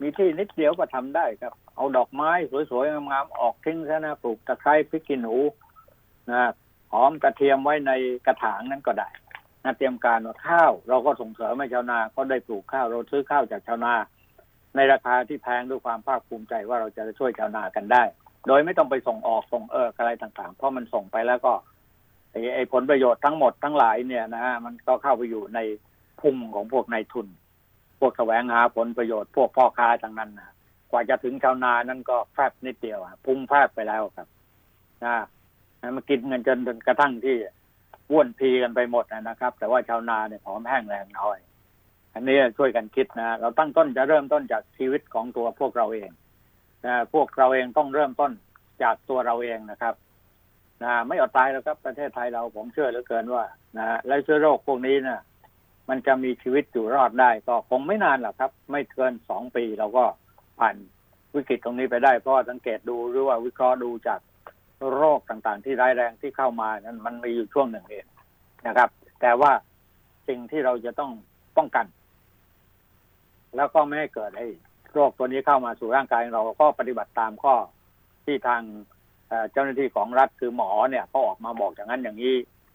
[0.00, 2.30] มีที่นิดเดียวก็ทำได้ครับ เอาดอกไม้
[2.70, 5.36] สวยๆงามๆออกทิ้งซะนะปลูกตะไคร้พริกขี้หนู
[6.30, 6.52] นะ
[6.92, 7.92] หอมกระเทียมไว้ใน
[8.26, 9.08] กระถางนั้นก็ได้
[9.64, 13.94] นะเตรียมการว่าข้าว เราก็ส่งเสริมให้ชาวนา ก็ได้ปลูกข้าวเราซื้อข้าวจากชาวนา
[14.76, 18.04] ในราคาที่แพงด้วยความภาคภูมิใจว่าเราจะช่วยชาวนากันได้
[18.46, 21.52] โดยไม่ต้องไปส่งออกส่งเอออะไรต่างๆ เพราะมันส่งไปแล้วก็
[22.54, 25.58] ไอ้ผลประโยชน์ทั้งหมดทั้งหลายเนี่ยนะฮะมันก็เข้าไปอยู่ใน
[26.20, 27.26] พุ่งของพวกนายทุน
[28.00, 30.52] พวกแสวงหาผลประโยชน์พวกพ่อค้าทั้งนั้นนะ
[30.90, 34.28] กว่าจะถึงชาวนานั้นก็แฟบนิดเดียวพุ่งแฟบไปแล้วครับ
[35.04, 35.16] นะ
[35.96, 37.36] มากินเงินจนจนกระทั่งที่
[38.10, 41.38] ว้วนพีกันไปหมดนะครับ แต่ว่าชาวนาเนี่ยผอมแห้งแรงน้อย
[42.14, 46.10] อันนี้ช่วยกันคิดนะเราตั้งต้นจะเริ่มต้นจากชีวิตของตัวพวกเราเอง
[46.86, 48.32] นะพวกเราเองต้องเริ่มต้น
[48.82, 49.94] จากตัวเราเองนะครับ
[50.84, 53.44] นะไม่อดตายแล้วครับ ประเทศไทยเราผมเชื่อเหลือเกินว่า
[53.78, 55.20] นะและเชื้อโรคพวกนี้นะ
[55.88, 60.04] มันจะมีชีวิตอยู่รอดได้ ก็คงไม่นานหรอกครับ ไม่เกินสองปีเราก็
[60.58, 60.76] ผ่าน
[61.34, 64.20] วิกฤตตรงนี้ไปได้เพราะสังเกตดูหรือว่าวิเคราะห์ดูจาก
[64.94, 68.06] โรคต่างๆ ที่ร้ายแรงที่เข้ามานั้นมันมีอยู่ช่วงหนึ่งเอง
[68.66, 68.88] นะครับ
[69.20, 69.52] แต่ว่า
[70.28, 71.12] สิ่งที่เราจะต้อง
[71.56, 71.86] ป้องกัน
[73.56, 74.48] แล้วก็ไม่ให้เกิดไอ้
[74.92, 77.54] โรคตัวนี้เข้ามาสู่ร่างกายเราก็ปฏิบัติตามข้อ
[78.24, 78.62] ที่ทาง
[79.52, 82.34] เจ้าหน้าที่ของรัฐคือหมอเนี่ยก็ออกมาบอกอย่างนั้นอย่างนี้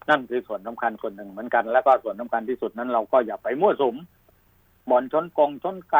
[0.09, 3.95] นั่นคือส่วนสำคัญส่วนหนึ่งเหมือนกัน แล้วก็ส่วนสำคัญที่สุดนั้นเราก็อย่าไปมั่วสุม
[4.89, 5.95] บ่อนชนกงชนไก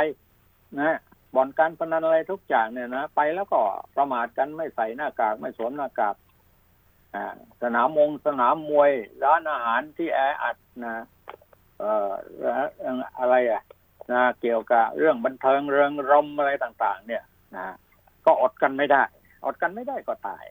[0.79, 0.97] นะ
[1.35, 3.59] บ่อนการพนันอะไรทุกอย่างเนี่ยนะไปแล้วก็
[3.95, 6.15] ประมาทกันไม่ใส่หน้ากากไม่สวมหน้ากาก
[7.61, 8.91] สนามมงสนามมวย
[9.23, 11.05] ร้านอาหารที่แออัดนะ
[11.79, 12.11] เอ่อ
[13.19, 13.61] อะไรอะ
[14.11, 17.23] นะเกี่ยวกับเรื่องบันเทิงเรื่องรมอะไรต่าง ๆ เนี่ย
[17.55, 17.65] นะ
[18.25, 19.03] ก็อดกันไม่ได้
[19.45, 20.45] อดกันไม่ได้ก็ตาย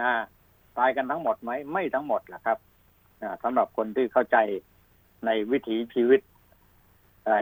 [0.00, 0.10] นะ
[0.78, 2.58] ตายกันทั้งหมดไหมไม่ทั้งหมดแหละครับ
[3.42, 4.36] สำหรับคนที่เข้าใจ
[5.26, 6.20] ในวิถีชีวิต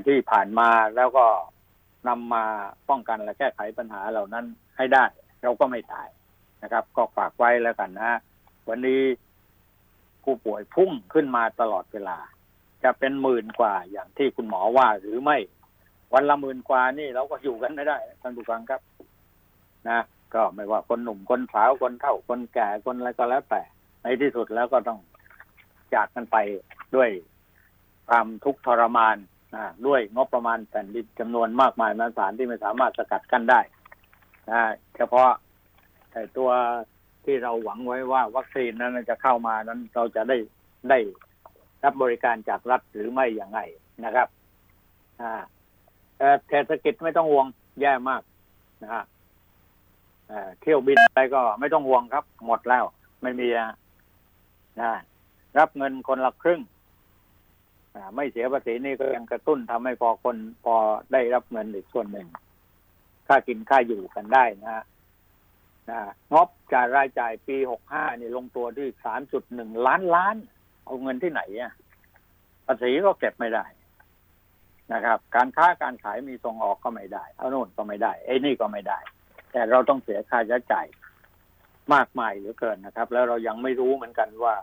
[0.07, 1.27] ที่ผ่านมาแล้วก็
[2.09, 2.45] นำมา
[2.89, 4.45] ป้องกันและแก้ไขปัญหาเหล่านั้น
[4.77, 5.05] ให้ได้
[5.43, 6.09] เราก็ไม่ตาย
[6.63, 8.19] นะครับ ก็ฝากไว้แล้วกันนะ
[8.69, 9.03] วันนี้
[10.25, 12.19] ผู้ป่วยพุ่งขึ้นมาตลอดเวลา
[12.85, 15.39] จะเป็นหมื่นกว่าอย่างที่คุณหมอว่าหรือไม่
[16.15, 18.81] วันละหมื่นกว่านี่เราก็อยู่กันไม่ได้ท่านผู้ฟังครับ
[19.89, 20.01] นะ
[20.35, 23.63] ก็ไม่ว่าคนหนุ่มคนสาวคนเฒ่าคนแก่คนอะไรก็แล้วแต่
[24.03, 24.99] ในที่สุดแล้วก็ต้อง
[25.95, 26.37] จากกันไป
[26.97, 27.11] ด้วย
[28.09, 29.17] ความทุกข์ทรมาน
[29.55, 33.61] นะด้วยงบประมาณแผ่นดินจำนวนมากมายมหาศาลที่ไม่สามารถสกัดกั้นได้
[34.51, 34.61] นะ
[34.97, 35.31] เฉพาะ
[36.11, 36.51] แต่ตัว
[37.25, 40.37] ที่เราหวังไว้ว่าวัคซีนนั้นจะเข้ามานั้นเราจะได้
[40.91, 40.99] ได้
[41.85, 43.61] รับบริการจากรัฐหรือไม่อย่างไร
[44.05, 44.29] นะครับ
[45.21, 45.43] อ่า
[46.49, 47.47] เศรษฐกิจไม่ต้องห่วง
[47.81, 48.23] แย่มาก
[48.83, 49.05] นะฮะ
[50.61, 52.85] เที่ยวบินอะไรก็ไม่ต้องห่วงครับ หมดแล้ว
[53.23, 53.49] ไม่มี
[54.81, 54.93] นะ
[55.59, 56.61] รับเงินคนละครึ่ง
[58.17, 60.75] ไม่เสียภาษีนี่ก็ยังกระตุ้นทำให้พอคนพอ
[61.13, 62.29] ได้รับเงินอีกส่วนหนึ่ง
[63.29, 64.85] ค่ากินค่าอยู่กันได้นะฮะ
[66.33, 70.37] งบจ่ายรายจ่ายปีหกห้านี่ลงตัวที่สามจุดหนึ่งล้านล้าน
[70.85, 71.73] เอาเงินที่ไหนอะ
[72.67, 73.65] ภาษีก็เก็บไม่ได้
[74.93, 78.99] นะครับ การค้าการขายมีส่งออกก็ไม่ได้ เอาโน่นก็ไม่ได้ไอ้นี่ก็ไม่ได้
[79.53, 80.87] แต่เราต้องเสียค่าใช้จ่าย
[81.95, 84.55] มากมายเหลือเกินนะครับ แล้วเรายังไม่รู้เหมือนกันว่า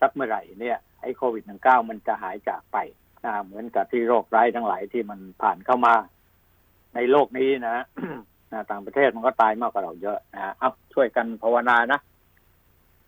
[0.00, 2.78] สักเมื่อไหร่เนี่ยไอ้โควิดหนึ่งเก้ามันจะหายจากไป
[3.24, 5.94] นะเหมือนกับที่โรคร้ายทั้งหลายที่มันผ่านเข้ามา
[6.94, 7.76] ในโลกนี้นะ
[8.52, 12.00] นะต่างประเทศมันก็ตายมากกว่าเราเยอะนะเอาช่วยกันภาวนานะ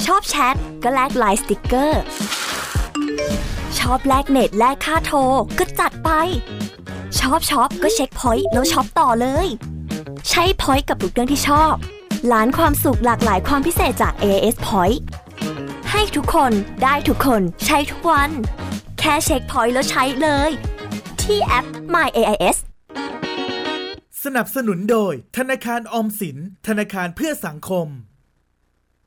[0.05, 2.01] ชอบแชทก็แลกไลน์สติกเกอร์
[3.79, 5.19] ชอบแลกเน็ตแลกค่าโทร
[5.57, 6.09] ก็จัดไป
[7.19, 9.47] ชอบช็อปก็ check point แล้วช็อปต่อเลย
[10.29, 11.73] ใช้ point กับทุกเรื่องที่ชอบ
[12.31, 14.99] ล้านความสุขหลากหลายความพิเศษจาก AIS Point
[15.91, 16.51] ให้ทุกคน
[16.83, 18.29] ได้ทุกคนใช้ทุกวัน
[18.99, 20.49] แค่ check point แล้วใช้เลย
[21.21, 22.57] ที่แอป My AIS
[24.23, 27.87] สนับสนุนโดย ธนาคารออมสิน ธนาคารเพื่อสังคม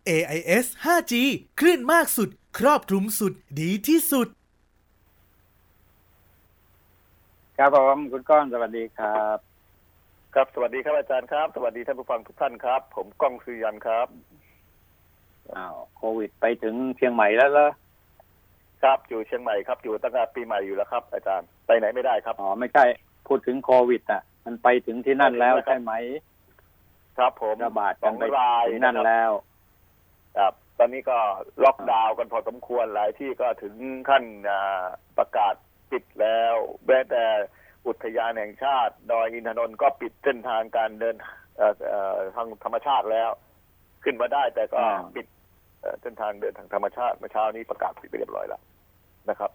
[0.08, 1.12] AIS 5G
[1.60, 4.28] คลื่นมากสุด ครอบคลุมสุด ดีที่สุด
[7.58, 9.38] ครับผมคุณก้องสวัสดีครับ
[10.34, 14.08] ครับสวัสดีครับอาจารย์ครับ สวัสดีท่านผู้ฟังทุกท่านครับ ผมก้องสุยันครับ
[15.56, 17.70] อ้าวโควิดไปถึงเชียงใหม่แล้วเหรอ
[18.82, 22.84] ครับอยู่เชียงใหม่ครับ อยู่ตั้งแต่ปีใหม่อยู่แล้วครับ อาจารย์ไปไหนไม่ได้ครับ อ๋อไม่ใช่
[23.26, 25.92] พูดถึงโควิดอะ มันไปถึงที่นั่นแล้วใช่ไหม
[27.18, 28.24] ครับผมระบาดกันไป
[28.68, 29.30] ถึงนั่นแล้ว
[30.38, 31.18] ครับตอนนี้ก็
[31.64, 33.74] ล็อกดาวน์กันพอสมควรหลายที่ก็ถึง
[34.08, 34.24] ขั้น
[35.18, 35.54] ประกาศ
[35.90, 36.54] ปิดแล้ว
[36.86, 37.24] แม้แต่
[37.86, 41.16] อุทยานแห่งชาติ ดอยอินทนนท์ก็ปิดเส้นทางการเดิน
[42.36, 43.30] ทางธรรมชาติแล้ว
[44.04, 44.80] ขึ้นมาได้แต่ก็
[45.14, 45.26] ปิด
[46.02, 48.62] เส้นทางเดินทางธรรมชาติเมื่อเช้านี้ประกาศปิดไปเรียบร้อยแล้ว
[49.28, 49.50] นะครับ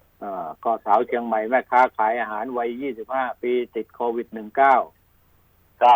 [0.63, 2.69] ก็สาวเชียงใหม่แม่ค้าขายอาหารวัย
[3.09, 5.00] 25 ปีติดโควิด -19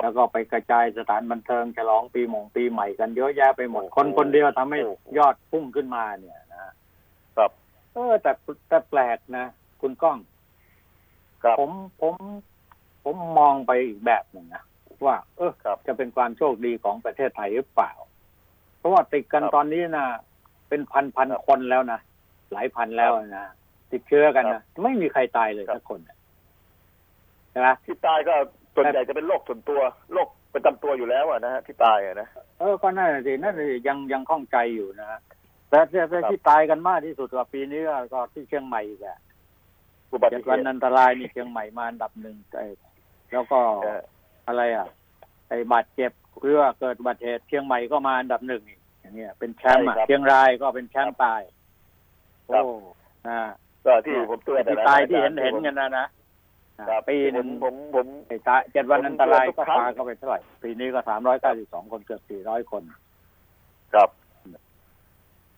[0.04, 4.80] แล้วก็ไปกระจายสถานบันเทิงฉลองปีมงปีใหม่กันเยอะแยะไปหมดคนคนเดียวทำให้
[5.18, 6.62] ยอดพุ่งขึ้นมาเนี่ยนะ
[7.38, 7.52] ครับ
[7.94, 8.32] เออแต่
[8.68, 9.46] แต่แปลกนะ
[9.82, 10.18] คุณก้อง
[11.60, 11.72] ผม
[12.02, 12.16] ผม
[13.04, 14.64] ผมมองไปอีกแบบหนึ่งนะ
[15.06, 17.92] ว่าเออครับจะเป็นความโชคดีของประเทศไทยหรือเปล่า
[18.78, 20.06] เพราะว่าติดกันครับตอนนี้นะ
[20.70, 22.00] เป็นพันพันครับคนแล้วนะ
[22.52, 23.46] หลายพันแล้วนะ
[23.92, 26.18] ติดเชื้อกันครันะบไม่มีใครตายเลยครับสักคนน่ะ
[27.50, 28.36] ใช่ไหมที่ตายก็
[28.76, 29.82] ส่วนใหญ่จะเป็นโรคส่วนตัว
[30.14, 32.28] โรคประจำตัวอยู่แล้วอะนะฮะที่ตายอะนะ
[32.60, 35.20] เออก็นั่นน่ะสินั่นน่ะสิยังยังข้องใจอยู่นะ
[35.70, 39.18] แต่แต่แต่ครับที่ตายกันมากที่สุดกว่าปีนี้ก็ก็ที่เชียงใหม่อีกอะ
[40.12, 42.66] อุบัติเจ็ดเหวันตุอันตรายนี่เชียงใหม่มาอันดับหนึ่งไอ้
[43.32, 44.02] แล้วก็เออ
[44.48, 44.88] อะไรอะ
[45.50, 51.42] ไอ้บาดเจ็บเพื่อเกิดอุบัติเหตุเชียงใหม่ก็มาอันดับหนึ่งอีกอย่างเงี้ยเป็นแชมป์อะใช่ครับเชียงรายก็เป็นแชมป์ตาย
[52.52, 52.66] ครัโอ้บ
[53.28, 53.40] อ่า
[53.86, 56.06] ก็ที่ผมเตือนที่นะตายที่เห็นอาจารเห็นกันนะนะอ่า
[56.78, 62.84] ครับปีที่หผนึ่มงผมผมไอ้ตายเจ็ดวันอันตรายผมก็เตือนทุกครั้งพาเข้าไปเท่าไหร่ปีนี้ก็สามร้อยเก้าสิบสองคนเกือบสี่ร้อยคน
[63.94, 64.10] ครับ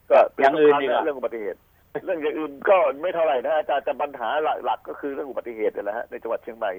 [0.10, 1.60] ก็อย่างอื่นอีกอะเรื่องอุบัติเหตุ
[2.06, 4.30] เรื่องอย่างอื่นก็ไม่เท่าไหร่นะอาจารย์แต่ปัญหา
[4.66, 6.72] หลักๆก็คือเรื่องอุบัติเหตุนี่แหละฮะในจังหวัดเชียงใหม่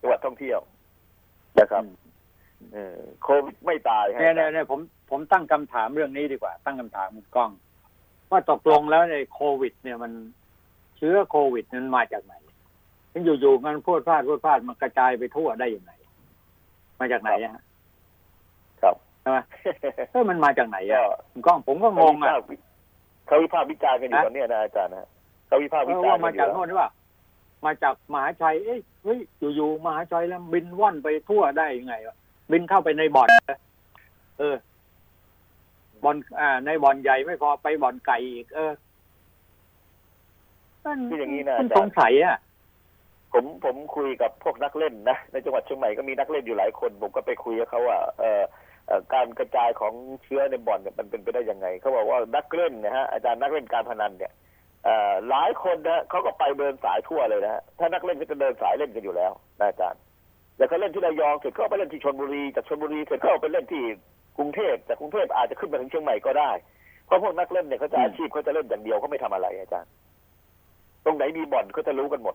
[0.00, 0.58] จังหวัดท่องเที่ยว
[1.58, 1.84] นะครับ
[2.72, 7.50] เออโควิดไม่ตายฮะเนี่ยเนี่ยเนี่ยผมผมตั้งคำถามเรื่องนี้ดีกว่า ตั้งคำถามคุณก้อง
[8.30, 10.12] ว่าตกลงแล้วในโควิด เนี่ยมัน
[10.96, 12.34] เชื้อโควิดมันมาจากไหน
[13.12, 15.92] มันอยู่ๆมันพูดพลาดพูดพลาดมันกระจายไปทั่วได้ยังไง
[16.98, 17.62] มาจากไหนอะฮะ
[18.82, 19.38] ครับใช่ไหม
[20.10, 22.28] เออมันมาจากไหนก็อะคุณก้องผมก็งงอะ
[23.26, 25.06] เขาวิพากษ์วิจารณ์กันอยู่ฮะตอนเนี้ยนะอาจารย์นะ
[25.46, 26.90] เขาวิพากษ์เอวิอจารว่าณ์กัมานอจากยู่โน่นหรือเปล่า
[27.64, 29.18] มาจากมหาชัยเอ้ยเฮ้ย
[29.54, 32.16] อยู่ๆมหาชัยแล้วบินว่อนไปทั่วได้ยังไงวะ
[32.50, 33.28] บินเข้าไปในบ่อน
[34.38, 34.56] เออ
[36.04, 38.72] บ่อนอ่า ในบ่อนใหญ่ไม่พอไปบ่อนไก่อีก เออ
[40.84, 42.36] นั่นคืออย่างนี้นะคุณอาจารย์สงสัยอะ
[43.32, 48.42] ผมผมคุยกับพวกนักเล่นนะในจังหวัดเชียงใหม่ก็มีนักเล่นอยู่หลายคน ผมก็ไปคุยกับเขาว่าเออ
[49.14, 54.32] การกระจายของเชื้อในบ่อนเนี่ยมันเป็นไปได้ยังไงเขาบอกว่านักเล่นนะฮะอาจารย์นักเล่นการพนันเนี่ย
[55.28, 60.00] หลายคนนะเขาก็ไปเดินสายทั่วเลยนะฮะถ้านักเล่นก็จะเดินสายเล่นกันอยู่แล้วนะอาจารย์
[60.56, 63.82] แต่เขาเล่นที่ระยองเสร็จก็ไปเล่นที่ชลบุรีจากชลบุรีเสร็จก็ไปเล่นที่
[64.38, 66.50] กรุงเทพจากกรุงเทพอาจจะขึ้นมาถึงเชียงใหม่ก็ได้
[67.06, 69.90] เพราะพวกนักเล่นเนี่ยเขาจะอาชีพเขาจะเล่นอย่างเดียวเขาไม่ทำอะไรอาจารย์
[71.04, 72.34] ตรงไหนมีบ่อนเขาจะรู้กันหมด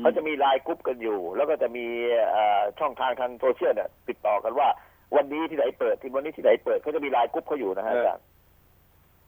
[0.00, 1.86] เขาจะมีไลน์กรุ๊ปกันอยู่ แล้วก็จะมี
[2.30, 4.68] เอ่อช่องทางทางโซเชียลเนี่ยติดต่อกันว่า
[5.16, 8.24] วันนี้ที่ไหนเปิดที่วันนี้ที่ไหนเปิดเขาจะมีไลน์กรุ๊ปเขาอยู่นะฮะเอออาจารย์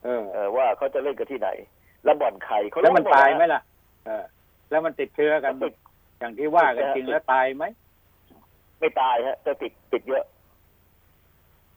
[0.04, 1.48] เออเออว่าเขาจะเล่นกันที่ไหน
[2.04, 3.62] แล้วบ่อนใครเขาแล้วมันรู้หดตายนะไหมล่ะ
[4.06, 4.24] เออ
[4.70, 5.74] แล้วมันติดเชื้อกันติด
[6.18, 7.64] อย่างที่ว่ากันติดจริงแล้วตายไหม
[8.80, 10.24] ไม่ตายฮะแต่ติดติดเยอะ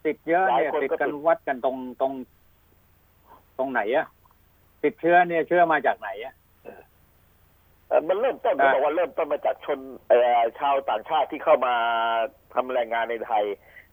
[0.06, 2.14] ติดเยอะเนี่ยหลายคนติดก็กันติดวัดกันตรงตรง
[3.58, 4.06] ตรงไหนอะ
[4.84, 6.43] ติดเชื้อเนี่ยเชื้อมาจากไหนอะเอ่อ
[8.10, 9.80] มันเริ่มต้นอ่าเขาบอกว่าเริ่มต้นมาจากชน
[10.10, 11.76] เอ่อชาวต่างชาติที่เข้ามา
[12.54, 13.46] ทำแรงงานในไทย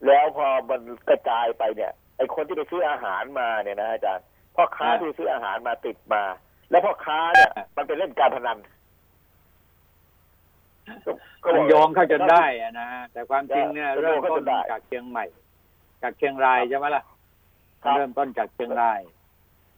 [0.07, 6.23] แล้วพอมันกระจายไปเนี่ยไอคนที่ไปซื้ออาหารมาเนี่ยนะอาจารย์พ่อค้าที่ไปซื้ออาหารมาติดมา
[6.71, 8.59] แล้วพ่อค้าเนี่ยมันไปเล่นการพนัน
[11.45, 15.25] ก็บมันอกโยงเข้าจนได้อะนะแต่ความจริงเนี่ยจะเริ่มโยงเข้าต้จนนได้จากเชียงใหม่
[16.03, 17.05] จากเชียงรายใช่ไหมล่ะ
[17.85, 19.01] ครับเริ่มต้นจากเชียงราย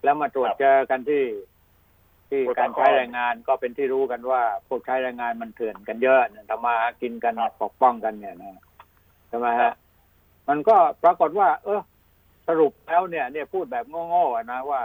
[0.05, 1.23] แล้วมาตรวจครับเจอกันที่
[2.33, 8.63] ที่สมุทรการสาครใช้แรงงานก็เป็นที่รู้กันว่าพวกใช้แรงงานมันเถื่อนกันเยอะเนี่ยทำมาหากินกันครับปกป้องกันเนี่ยนะ
[9.29, 9.75] ใช่ไหมครัฮะบ
[10.49, 11.81] มันก็ปรากฏว่า เออ
[12.49, 14.83] สรุปแล้วเนี่ย เนี่ยพูดแบบโง่ๆอะนะว่า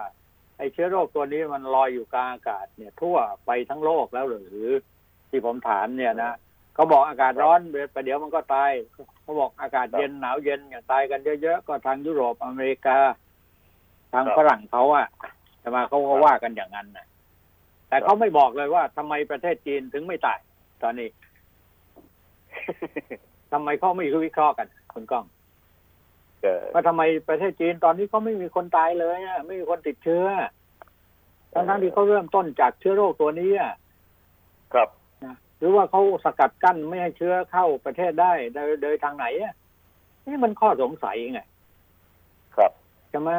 [0.58, 4.70] ไอ้เชื้อโรคตัวนี้มันลอยอยู่กลางอากาศเนี่ย ทั่วไปทั้งโลกแล้วหรือ
[5.30, 6.38] ที่ผมถามเนี่ยนะ
[6.76, 8.72] เขาบอกอากาศร้อนเดี๋ยวประเดี๋ยวมันก็ตาย
[9.22, 12.98] เขาบอกอากาศเย็นหนาวเย็นอย่างตายกันเยอะๆก็ทางยุโรปอเมริกา
[14.14, 15.08] ทางครับฝรั่งเขาอะ
[15.60, 17.08] แต่มาเขาก็ครับว่ากันอย่างนั้นนะ
[17.90, 20.40] แต่เขาไม่บอกเลยว่าทำไมประเทศจีนถึงไม่ตาย
[20.84, 21.10] ตอนนี้
[23.52, 25.26] ทำไมเขาไม่วิเคราะห์กันคุณก้อง
[26.42, 30.26] เออว่าทำไมประเทศจีนตอนนี้เขาไม่มีคนตายเลยอะไม่มีคนติดเชื้อ
[31.54, 33.74] ทั้งทั้งๆที่เขาเริ่มต้นจากเชื้อโรคตัวนี้อะ
[34.74, 34.90] ครับ
[35.24, 39.54] นะหรือว่าเขาสกัดกั้นไม่ให้เชื้อเข้าประเทศได้โดยโดยทางไหนอะ
[40.26, 41.42] นี่มันข้อสงสัยไง
[42.56, 42.72] ครับ
[43.10, 43.32] ใช่ไหม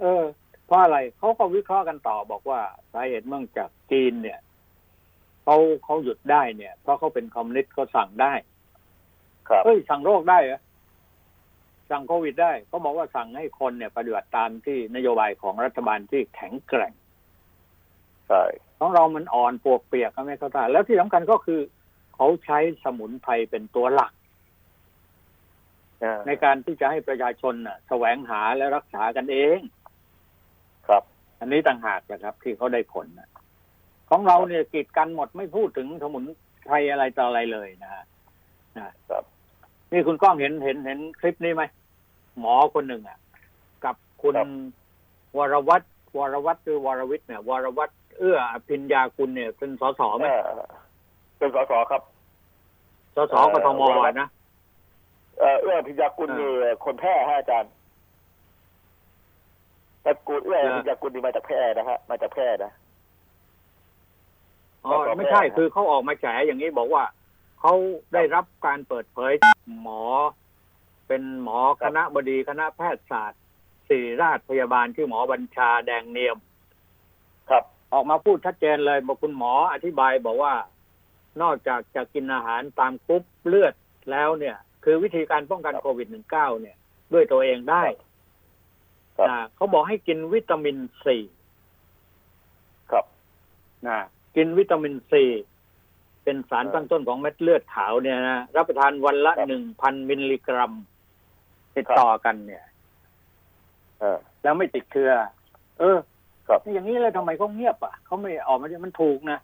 [0.00, 0.22] เออ
[0.66, 2.60] เพราะอะไรเขาก็วิเคราะห์กันต่อบอกว่า
[2.92, 4.38] สาเหตุเนื่องจากจีนเนี่ย
[5.44, 8.32] เขาเขาหยุดได้เนี่ย เพราะเขาเป็นคอมมิวนิสต์เขาสั่งได้
[9.48, 10.60] ครับเฮ้ยสั่งโรคได้เหรอ
[11.90, 16.92] สั่งโควิดได้เขาบอกว่าสั่งให้คนเนี่ย ปฏิบัติตามที่นโยบายของรัฐบาลที่แข็งแกร่ง
[18.28, 18.44] ใช่
[18.78, 21.60] ของเรามันอ่อนปวกเปียกก็ไม่เข้าท่าแล้วที่สำคัญก็คือ
[22.14, 24.12] เขาใช้สมุนไพรเป็นตัวหลัก
[26.02, 29.83] อ่าในการที่จะให้ประชาชนน่ะ แสวงหาและรักษากันเองครับ
[31.44, 33.28] อันนี้ต่างหากนะครับ ที่เขาได้ผลนะ
[34.10, 36.24] ของเราเนี่ยกีดกันหมดไม่พูดถึงสมุน
[36.66, 38.04] ไพรอะไรต่ออะไรเลยนะฮะ
[38.78, 39.24] นะครับ
[39.92, 41.62] นี่คุณก้องเห็นเห็นเห็นคลิปนี้ไหม
[42.40, 43.18] หมอคนหนึ่งอะ
[43.84, 44.48] กับคุณครับ
[45.36, 45.86] วรวัตร
[46.16, 50.62] วรวัตรหรือวรวิทย์เนี่ยวรวัตรเอื้ออภิญญาคุณเนี่ย เป็นสสไหมเออ
[51.38, 52.02] เป็นสสครับ
[53.14, 53.82] สสกทม
[54.20, 54.28] นะ
[55.38, 57.72] เอ่อเอื้อพิยากุลอ่านี่คนแพร่ฮะอาจารย์
[60.04, 62.72] ตระกูลเอื้ออ่าพิยากุลนี่มาจากแพร่นะฮะมาจากแพร่นะ
[64.84, 67.04] อ๋อไม่ใช่คือเขาออกมาแฉอย่างนี้บอกว่า
[67.60, 67.72] เขา
[68.14, 69.32] ได้รับการเปิดเผย
[69.80, 70.02] หมอ
[71.08, 73.40] เป็นหมอคณะบดีคณะแพทยศาสตร์
[73.88, 76.36] ศิริราชพยาบาลชื่อหมอบัญชาแดงเนียม
[77.50, 80.54] ครับ ออกมาพูดชัดเจนเลยบอกคุณหมออธิบายบอกว่า
[81.42, 83.74] นอกจากจะกินอาหารตามกรุ๊ปเลือด
[84.10, 86.76] แล้วเนี่ย คือวิธีการป้องกันครับโควิด -19 เนี่ย
[87.12, 88.08] ด้วยตัวเองได้ครับ
[89.28, 91.16] นะเขาบอกให้กินวิตามินซี
[92.90, 93.04] ครับ
[93.86, 93.98] นะ
[94.36, 95.24] กินวิตามินซี
[96.24, 100.72] เป็นสารเออตั้งต้นของเม็ดเลือดขาวเนี่ยนะรับประทานวันละครับหนึ่งพันมิลลิกรัม
[101.76, 102.64] ติดต่อกันเนี่ย
[104.00, 105.10] เออแล้วไม่ติดเชื้อ
[105.80, 105.98] เออ
[106.48, 109.38] ครับอย่างนี้เลยทำไมเขาเงียบอะเขาไม่ออกมามันถูกนะ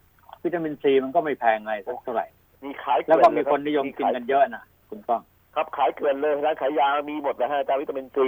[0.44, 2.26] วิตามินซีมันก็ไม่แพงไงสักเท่าไหร่
[2.64, 5.20] มีขายเกแล้วนก็เยมีรับคนนิยมกินกันเยอะนะคุณป้อง
[5.54, 8.26] ครับขายเกลือนเลยร้านขายยามีหมดนะฮะอาจารย์วิตามินซี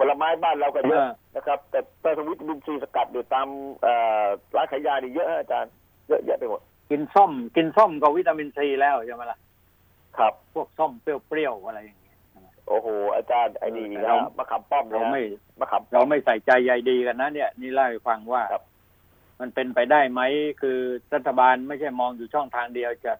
[0.00, 3.48] ผลไม้บ้านเราก็เยอะเออนะครับ แต่แต่วิตามินซีสกัดอยู่ตาม
[3.82, 4.24] เอ่อ
[4.56, 5.72] ร้านขายยานี่เยอะฮะอาจารย์
[6.08, 9.38] เยอะแยะไปหมดกินส้ม กินส้มก็วิตามินซีแล้วใช่ไหมล่ะ
[10.18, 12.16] ครับ พวกส้มเปรี้ยวๆอะไรอย่างเงี้ย
[12.68, 15.22] โอ้โห อาจารย์ไอ้นี่แต่นะเรามะขามป้อมเรานะไม่
[15.60, 18.64] มะขามป้เราอมไม่ใส่ใจใยดีกันนะ เนี่ย นี่เล่าให้ฟังว่าครับ
[19.40, 20.20] มันเป็นไปได้ไหม
[20.60, 20.78] คือ
[21.14, 23.12] รัฐบาลไม่ใช่มองอยู่ช่องทางเดียวจะ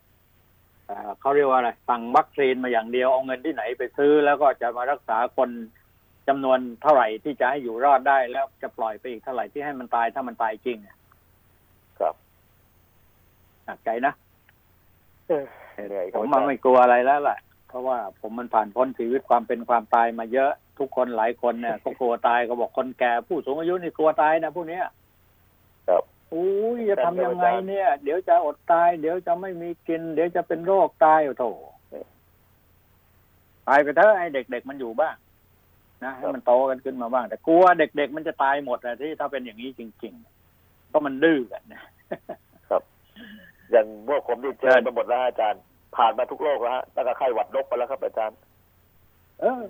[0.87, 5.51] เอ่อเขาเรียกว่าอะไรสั่งวัคซีนมาอย่างเดียวเอาเงินที่ไหนไปซื้อ แล้วก็จะมารักษาคน
[6.29, 10.97] จำนวนเท่าไหร่ที่จะให้อยู่รอดได้แล้วจะปล่อยไปอีกเท่าไหร่ที่ให้มันตายถ้ามันตายจริงอะ
[11.99, 12.14] ครับ
[13.64, 14.12] หนักใจนะ
[15.27, 24.85] เหนื่อยคผรับมมันไม่กลัวอะไรแล้วล่ะ เพราะว่าผมมันผ่านพ้นชีวิตความเป็นความตายมาเยอะทุกคนหลายคนเนี่ยก็กลัวตายก็บอกคนแก่ผู้สูงอายุนี่กลัวตายนะพวกเนี้ย
[25.89, 26.03] ครับ
[26.35, 31.45] อุ้ยจะทำยังไงเนี่ย เดี๋ยวจะอดตาย เดี๋ยวจะไม่มีกิน เดี๋ยวจะเป็นโรคตายโอ้โถ
[33.68, 35.14] ตายไปเถอะให้เด็ก ๆ มันอยู่บ้าง
[36.05, 40.14] นะให้มันโตกันขึ้นมาบ้าง แต่กลัวเด็กๆมันจะตายหมดอะที่ถ้าเป็นอย่างนี้จริง
[40.53, 41.82] ๆ ก็มันดื้อกันนะ
[43.70, 45.62] อย่างพวกผมนี่เจเชิอญมาหมดแล้วฮะอาจารย์
[45.96, 48.38] ผ่านมาทุกโรคแล้วฮะตั้งแต่ไข้หวัดนกไปแล้วครับ อาจารย์
[49.40, 49.62] เออ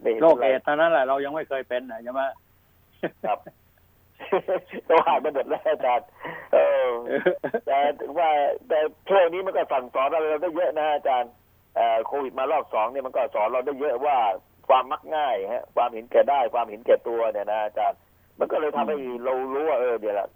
[0.00, 2.22] ไม่ห็นโรคป็นเอไดส์เท่านั้นแหละเรายังไม่เคยเป็นนะใช่ไหม
[3.24, 3.38] ครับ
[4.88, 6.06] ก็ผ่านมาหมดแล้วอาจารย์
[6.52, 6.88] เออ
[7.66, 8.30] แต่ถึงว่า
[8.68, 8.78] แต่
[9.08, 11.30] ช่วงนี้มันก็สั่งสอนอะไรเราได้เยอะนะอาจารย์
[11.76, 14.16] เอ่อโควิดมารอบสองเนี่ยมันก็สอนเราได้เยอะว่า
[14.68, 17.98] ความมักง่ายฮะความเห็นแก่ได้ ความเห็นแก่ตัวเนี่ยนะอาจารย์
[18.38, 20.28] มันก็เลยทำให้เรารู้ว่าเออเดี๋ยวละ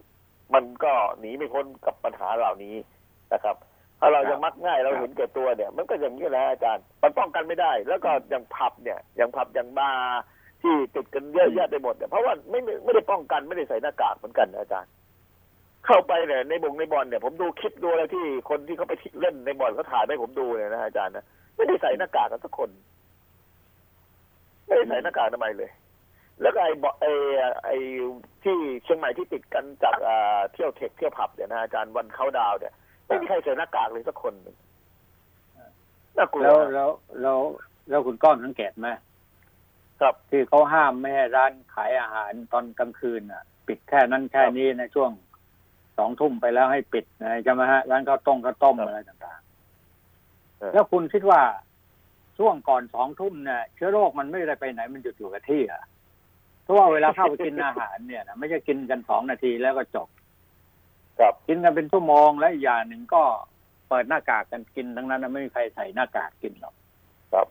[0.55, 2.75] มันก็หนีไม่พ้นกับปัญหาเหล่านี้
[3.33, 3.57] นะครับ
[4.01, 10.21] ถ้าเรายังมักง่ายเราเห็นแก่ตัวเนี่ย มันก็อย่างนี้แหละอาจารย์ มันป้องกันไม่ได้ แล้วก็อย่างผับเนี่ยอย่างผับอย่างบาร์
[10.63, 14.91] ที่ติดกันเยอะแยะไปหมดเนี่ยเพราะว่าไม่ไม่ไม่ได้ป้องกันไม่ได้ใส่หน้ากากเหมือนกันนะอาจารย์
[15.87, 21.25] เข้าไปเนี่ยในบงในบอลเนี่ย ผมดูคลิปดูอะไรที่คนที่เขาไปเล่นในบอลเขาถ่ายให้ผมดูเนี่ยนะอาจารย์นะ
[21.57, 22.71] ไม่ได้ใส่หน้ากากกันสักคน
[24.71, 25.71] ไม่ได้ใส่หน้ากากทำไมยเลย
[26.43, 27.13] แล้วก็ไอ้บอไอ้
[27.65, 27.77] ไอ้
[28.43, 32.75] ที่เชียงใหม่ที่ติดกันจากอ่าเที่ยวเทคเที่ยวผับเนี่ยนะอาจารย์วันเขาดาวน์เนี่ย
[33.07, 34.57] ไม่มีใครใส่หน้ากากเลยสักคนหนึ่ง
[36.17, 36.91] น่ากลัวแล้วนะแล้ว
[37.23, 37.41] แล้ว
[37.89, 38.89] แล้วคุณก้องสังเกตไหม
[40.01, 45.11] ครับที่เขาห้ามไม่ให้ร้านขายอาหารตอนกลางคืนอะ ปิดแค่นั้นแค่นี้ในช่วง
[45.99, 49.39] สองทุ่มไปแล้วให้ปิดนะใช่ไหมฮะร้านข้าวต้มข้าวต้มครับอะไรต่าง
[50.59, 51.41] เออๆแล้วคุณคิดว่า
[52.39, 55.83] ช่วงก่อนสองทุ่มเนี่ยเชื้อโรคมันไม่ได้ไปไหนมันหยุดอยู่กับที่อะ
[56.63, 60.09] เพราะว่าเวลาเข้าไปกินอาหารเนี่ยนะไม่ใช่กินกันสองนาทีแล้วก็จบ
[61.19, 63.23] ครับกินกันเป็นชั่วโมงและอีกอย่างหนึ่งก็
[63.89, 66.75] เปิดหน้ากากกันกินทั้งนั้นนะไม่มีใครใส่หน้ากากกินหรอก
[67.33, 67.47] ครับ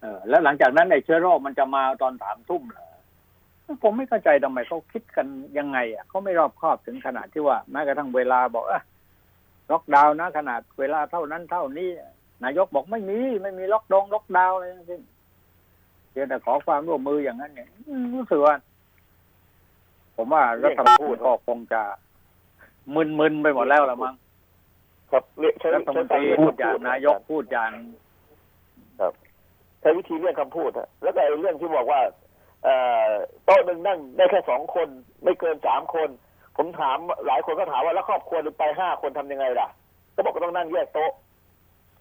[0.00, 2.88] เออ แล้วหลังจากนั้นไอ้เชื้อโรคมันจะมาตอนสามทุ่มเหรอ
[3.82, 5.26] ผมไม่เข้าใจทำไมเขาคิดกัน
[5.58, 8.82] ยังไง อะเขาไม่รอบคอบถึงขนาดที่ว่าแม้กระทั่งเวลาบอกอะ
[9.70, 11.90] ล็อกดาวน์นะขนาดเวลาเท่านั้นเท่านี้
[12.44, 15.00] นายกบอกไม่มี ไม่มีล็อกดงล็อกดาวน์อะไรทั้งสิ้น
[16.10, 18.54] เพียงแต่ขอความร่วมมืออย่างนั้น เนี่ยอืมรู้สึกว่า
[20.16, 21.82] ผมว่ารัฐบาลก็คงจะ
[22.94, 24.14] มึนๆไปหมดแล้วละมั้ง
[25.10, 27.70] ครับเรียกใช้รัฐมนตรีใช้พูดอย่างนายกพูดอย่าง
[29.80, 32.00] ใช้วิธีเรียกคำพูดฮะแล้วก็ไอ้เรื่องที่บอกว่า
[32.64, 32.74] เอ่
[33.06, 33.08] อ
[33.44, 34.88] โต๊ะหนึ่งนั่งได้แค่สองคน
[35.24, 36.08] ไม่เกินสามคน
[36.56, 39.68] ผมถามหลายคนก็ถามว่าแล้วครอบครัวหรือไปห้าคนทำยังไงล่ะ
[40.14, 41.10] ก็บอกก็ต้องนั่งแยกโต๊ะ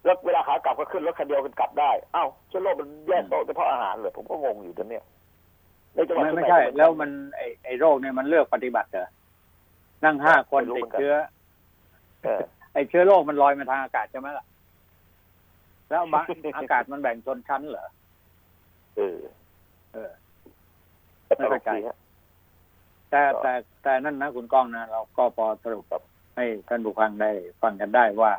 [0.07, 5.03] แล้วเวลาขากลับก็ขึ้นรถคันเดียวกันกลับได้ เอ้าเชื้อโรคมันแยกโต๊ะเฉพาะอาหารเหรอผมก็งงอยู่ตอนเนี้ย
[5.93, 9.07] ในจังหวัดไม่เชียงไม่ใหใช่ก็เหอนกันแล้วมันไอไอโรคเนี่ยมันเลือกปฏิบัติเหรอ
[10.03, 11.15] นั่งห้าคนไม่รู้ติเหมืดอนกันเชื้อ
[12.23, 12.41] เออ
[12.73, 14.45] ไอเชื้อโรคมันลอยมาทางอากาศใช่ไหมล่ะ
[15.89, 16.25] แล้วบาง
[16.57, 17.87] อากาศมันแบ่งชนชั้นเหรอ
[18.95, 19.17] เออ
[19.93, 20.11] เออ
[21.25, 21.97] แต่ไม่เข้าใจตลกดีฮะ
[23.11, 23.53] แต่ก็แต่
[23.83, 26.01] แต่นั่นนะคุณก้องนะเราก็พอสรุปกับ
[26.35, 27.31] ให้ท่านผู้ฟังได้
[27.61, 28.31] ฟังกันได้ว่า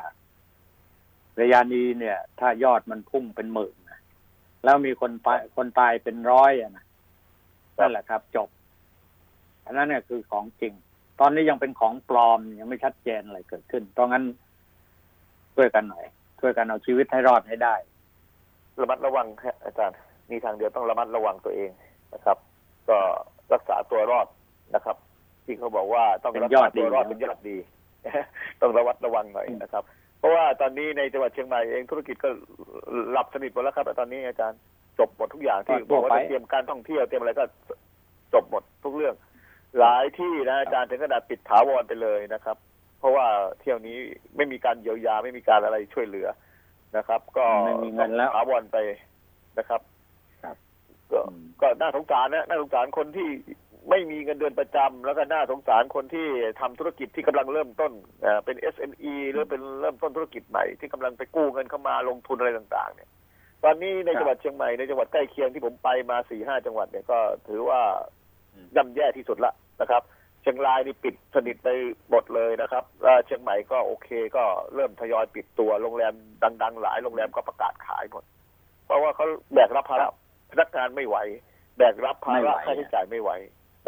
[1.41, 3.99] ระยะนี้เนี่ย ถ้ายอดมันพุ่งเป็นหมื่นนะ
[4.63, 6.83] แล้วมีคนตายคนตายเป็นร้อยอะนะ
[7.79, 8.49] นั่นแหละครับ จบ
[9.65, 10.73] อันนั้นเนี่ยคือของจริง
[11.19, 14.23] ตอนนี้ยังเป็นของปลอมยังไม่ชัดเจนอะไรเกิดขึ้นเพราะงั้น
[15.55, 16.05] ช่วยกันหน่อย
[16.39, 17.75] ช่วยกันเอาชีวิตให้รอดให้ได้
[18.81, 19.97] ระมัดระวังฮะอาจารย์
[20.31, 21.71] มีทางเดียวต้องระมัดระวังตัวเอง
[22.13, 22.37] นะครับ
[22.89, 22.97] ก็
[23.53, 24.27] รักษาตัวรอด
[24.75, 24.97] นะครับ
[25.45, 27.57] ที่เขาบอกว่าต้องรักษาตัวรอดเป็นยอดดี
[28.61, 29.83] ต้องระวัดระวังหน่อยนะครับ
[30.19, 32.29] เพราะว่าตอนนี้ในจังหวัดเชียงใหม่เองธุรกิจก็
[33.11, 34.59] หลับสนิทหมดแล้วครับตอนนี้อาจารย์
[34.99, 37.45] จบหมดทุกอย่างที่บอกว่าจะเตรียมการท่องเที่ยวเตรียมอะไรก็
[38.33, 39.15] จบหมดทุกเรื่อง
[39.79, 42.57] หลายที่นะอาจารย์ถึงขนาดปิดถาวรไปเลยนะครับ
[42.99, 43.25] เพราะว่า
[43.59, 43.97] เที่ยวนี้
[44.35, 46.27] ไม่มีการเยียวยาไม่มีการอะไรช่วยเหลือ
[46.97, 48.77] นะครับ ก็ไม่มีเงินแล้วถาวรไป
[49.57, 49.81] นะครับ
[50.43, 50.55] ครับ
[51.11, 53.29] ก็อืมก็น่าสงสารนะน่าสงสารคนที่
[53.89, 56.27] ไม่มีเงินเดือนประจำแล้วก็น่าสงสารคนที่
[56.59, 63.09] ทำธุรกิจที่กำลังเริ่มต้นเอ่อเป็น SME หรือเป็นเริ่มต้นธุรกิจใหม่ที่กำลังไปกู้เงินเข้ามาลงทุนอะไรต่างๆ เนี่ย
[63.63, 67.81] ตอนนี้ในครับจังหวัดเชียงใหม่ในจังหวัดใกล้เคียงที่ผมไปมาสี่ห้าจังหวัดเนี่ยก็ถือว่า
[68.53, 70.03] อืมย่ำแย่ที่สุดละนะครับ
[70.41, 71.69] เชียงรายนี่ปิดสนิทไป
[72.09, 74.43] หมดเลยนะครับแล้วเชียงใหม่ก็โอเคก็
[74.75, 76.13] เริ่มทยอยปิดตัวโรงแรม
[76.63, 78.23] ดัง ๆ หลายโรงแรมก็ประกาศขายหมด
[78.85, 80.07] เพราะว่าเขาแบกรับภาระ
[80.51, 81.17] พนักงานไม่ไหว
[81.77, 83.31] แบกรับภาไม่ไหระวค่าใช้จ่ายไม่ไหว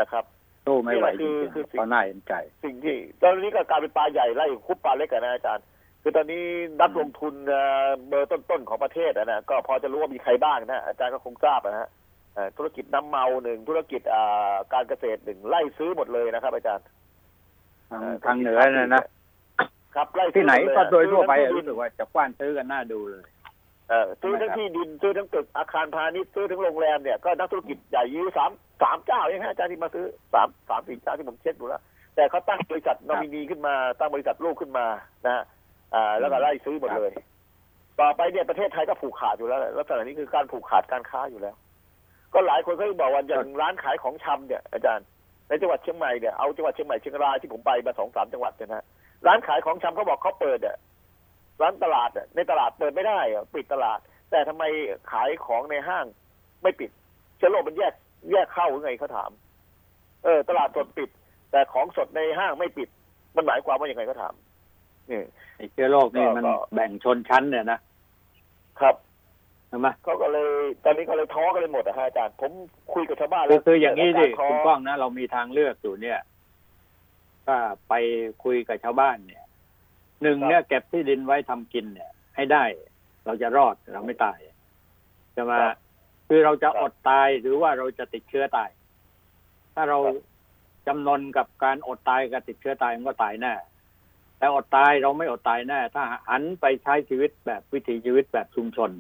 [0.02, 0.26] นะครับ
[0.66, 2.34] สู้ไม่ไหวจนี่ริแหละคืองคือๆเพราะน่าเห็นใจ
[2.64, 5.66] สิ่งที่ตอนนี้ก็กลายเป็นปลาใหญ่ไล่คุบปลาเล็กกันนะอาจารย์
[6.02, 6.43] คือตอนนี้
[6.82, 11.89] นักลงทุนเอ่อเบอร์ต้นๆของประเทศอะนะก็พอจะรู้ว่ามีใครบ้างนะอาจารย์ก็คงทราบนะฮะ
[12.34, 16.86] เอ่อธุรกิจน้ำเมาหนึ่งธุรกิจอ่าการเกษตรหนึ่งไล่ซื้อหมดเลยนะครับ อาจารย์
[17.91, 19.04] ทางทางเหนือนะนะ
[19.95, 23.31] ครับไล่ซื้ที่ไหนมดเลยก็โดยทั่วไปซื้อทั้งที่ดินรู้สึกว่าจะกว้านซื้อกันน่าดูเลยเอ่อ
[24.22, 31.82] ซื้อทั้งทำไมครับที่ดินซื้อทั้งตึกอาคารพาณิชย์ซื้อทั้งโรงแรมเนี่ยก็นักธุรกิจใหญ่ยื้อสามสามเจ้าเองฮะอาจารย์ที่มาซื้อสามสามสี่เจ้าที่ผมเช็คดูแล้ว
[32.16, 34.86] แต่เขาตั้งบริษัทนอมินีขึ้นมาตั้งบริษัทลูกขึ้นมา
[35.26, 35.44] นะฮะ
[35.94, 37.12] อ่าแล้วก็ไล่ซื้อหมดเลย
[38.00, 41.56] ต่อไปเนี่ยประเทศไทยก็ผูกขาดอยู่แล้วลักษณะนี้คือการผูกขาดการค้าอยู่แล้ว
[42.34, 45.06] ก็หลายคนก็บอกว่าอย่างร้านขายของชำเนี่ยอาจารย์
[45.48, 48.86] ในจังหวัดเชียงใหม่เนี่ยเอาจังหวัดเชียงใหม่เชียงรายที่ผมไปมาสองสามจังหวัดเนี่ยนะ
[49.28, 50.78] ร้านขายของชำเขาบอกเขาเปิดอะ
[51.62, 53.99] ร้านตลาดอะในตลาดเปิดไม่ได้อะปิดตลาด
[54.32, 54.64] แต่ทำไม
[55.12, 56.05] ขายของในห้าง
[56.64, 56.89] ไม่ปิด
[57.38, 57.93] เชื้อโรคมันแยก
[58.32, 59.32] แยกเข้าหรือไงเขาถาม
[60.24, 61.09] เออ ตลาดสดปิด
[61.51, 62.89] แต่ของสดในห้างไม่ปิด
[63.36, 64.34] มันหมายความว่าอย่างไงเขาถาม
[65.09, 65.22] นี่
[65.57, 67.80] ไอ้เชื้อโรคนี่ก็มันก็แบ่งชนชั้นเนี่ยนะ
[68.80, 68.95] ครับ
[69.70, 70.51] ใช่ไหมเขาก็เลย
[70.84, 72.51] ตอนนี้ก็เลยท้อกันเลยหมดอะฮะอาจารย์ผม
[72.93, 76.20] คุยกับชาวบ้านคืแล้อวคืออย่างนี้ดิเกิดรท้คุณก้องนะเรามีทางเลือกอยู่เนี่ย
[77.45, 77.57] ถ้า
[77.89, 77.93] ไป
[78.43, 79.41] คุยกับชาวบ้านเนี่ย
[80.22, 82.64] หนึ่งเนี่ยเก็บที่ดินไว้ทำกินเนี่ย ให้ได้
[83.26, 84.40] เราจะรอดเราไม่ตาย
[85.36, 85.76] จะมาครับ
[86.28, 88.70] คือเราจะครับอดตายหรือว่าเราจะติดเชื้อตาย
[89.76, 90.16] ถ้าเราครับ
[90.88, 93.54] จำนนกับการอดตายกับติดเชื้อตายมันก็ตายแน่
[94.38, 98.92] แต่อดตายเราไม่อดตายแน่ถ้าหันไปใช้ชีวิตแบบวิถีชีวิตแบบชุมชน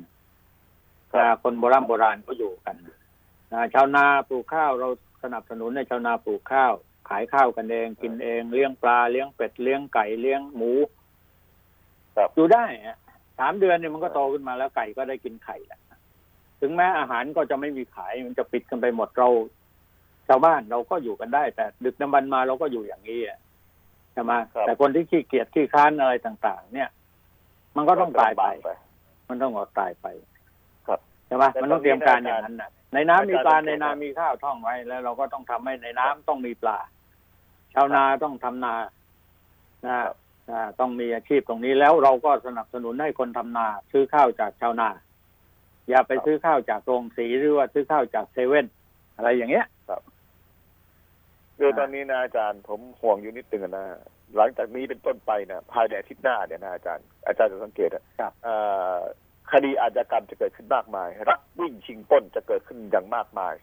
[1.11, 2.75] ครับอ่าคนโบราณโบราณก็อยู่กัน
[3.51, 4.89] อ่าชาวนาปลูกข้าวเรา
[5.23, 6.73] สนับสนุนให้ชาวนาปลูกข้าว
[7.09, 11.00] ขายข้าวกันเองกินเองเลี้ยงปลาเลี้ยงเป็ดเลี้ยงไก่เลี้ยงหมูครับ
[12.35, 12.97] อยู่ได้อะ
[13.39, 15.81] สามเดือนเนี่ยมันก็โตขึ้นมาแล้วไก่ก็ได้กินไข่แล้ว
[16.61, 19.29] ถึงแม้อาหารก็จะไม่มีขายมันจะปิดกันไปหมดเรา
[20.27, 23.39] ชาวบ้านเราก็อยู่กันได้ แต่ดึกน้ำบันมาเราก็อยู่อย่างนี้อะ
[24.13, 26.89] ใช่ไหมครับแต่คนที่ขี้เกียจขี้ค้านอะไรต่าง ๆ เนี่ย
[27.77, 28.69] มันก็ต้องตายไปไป
[29.29, 30.05] มันต้องอดตายไป
[30.87, 36.79] ครับใช่ไหมแต่มันต้องเตรียมการอย่างนั้นนะในน้ำมีปลาอาจารย์ในนามีข้าวท่องไว้แล้ว เราก็ต้องทำให้ในน้ำต้องมีปลา
[37.73, 38.75] ชาวนาต้องทำนา
[39.85, 40.09] นะอ่า
[40.79, 44.89] ต้องมีอาชีพตรงนี้แล้วเราก็สนับสนุนให้คนทำนา ซื้อข้าวจากชาวนา
[45.89, 48.65] อย่าไปซื้อข้าวจากโรงสีหรือว่าซื้อข้าวจากเซเว่น
[49.15, 49.65] อะไรอย่างเงี้ย
[51.57, 53.85] คือตอนนี้นะอาจารย์ผมห่วงอยู่นิดนึงอะนะ
[54.35, 58.55] หลังจากนี้เป็นต้นไปนะภายในอาทิตย์หน้าเนี่ยนะอาจารย์อาจารย์จะสังเกตอะครับเอ่
[58.95, 58.97] อ
[59.51, 63.53] คดีอาชญากรรมจะเกิดขึ้นมากมาย รักวิ่งชิงปล้นจะเกิดขึ้นอย่างมากมาย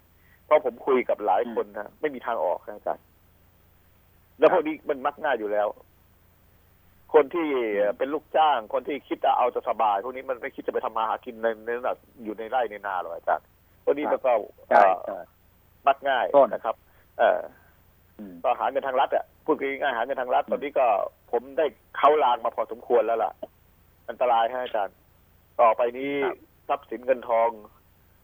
[0.45, 3.05] เพราะผมคุยกับหลายคนนะไม่มีทางออกนะอาจารย์
[4.39, 5.68] แล้วพวกนี้มันมักง่ายอยู่แล้ว
[7.15, 7.49] คนที่
[7.99, 13.47] เป็นลูกจ้าง คนที่คิดจะเอาจะสบาย พวกนี้มันไม่คิดจะไปทำมาหากินในในระดับอยู่ในไร่ในนาหรอกอาจารย์
[13.85, 14.33] พวกนี้มันก็
[14.71, 15.19] ใช่เอ่อใช่
[15.87, 16.77] มักง่ายต้นนะครับ
[17.19, 17.41] เอ่อ
[18.19, 20.87] อืมก็หาเงินทางรัฐอะพูดง่ายๆหาเงินทางรัฐตอนนี้ก็
[21.33, 23.33] ผมได้เข้าลางมาพอสมควรแล้วล่ะ
[24.09, 24.97] อันตรายฮะอาจารย์
[25.61, 26.37] ต่อไปนี้ครับ
[26.69, 27.49] ทรัพย์สินเงินทอง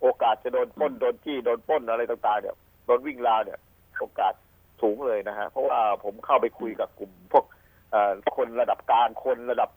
[0.01, 2.57] โอกาสจะโดนปล้นโดนจี้โดนปล้นอะไรต่างๆเนี่ย
[2.87, 3.59] โดนวิ่งราวเนี่ย
[4.01, 4.35] โอกาส
[4.82, 7.53] สูงเลยนะฮะเพราะว่าผมเข้าไปคุยกับกลุ่มพวกเอ่อ
[8.36, 9.68] คนระดับกลางคนระดับ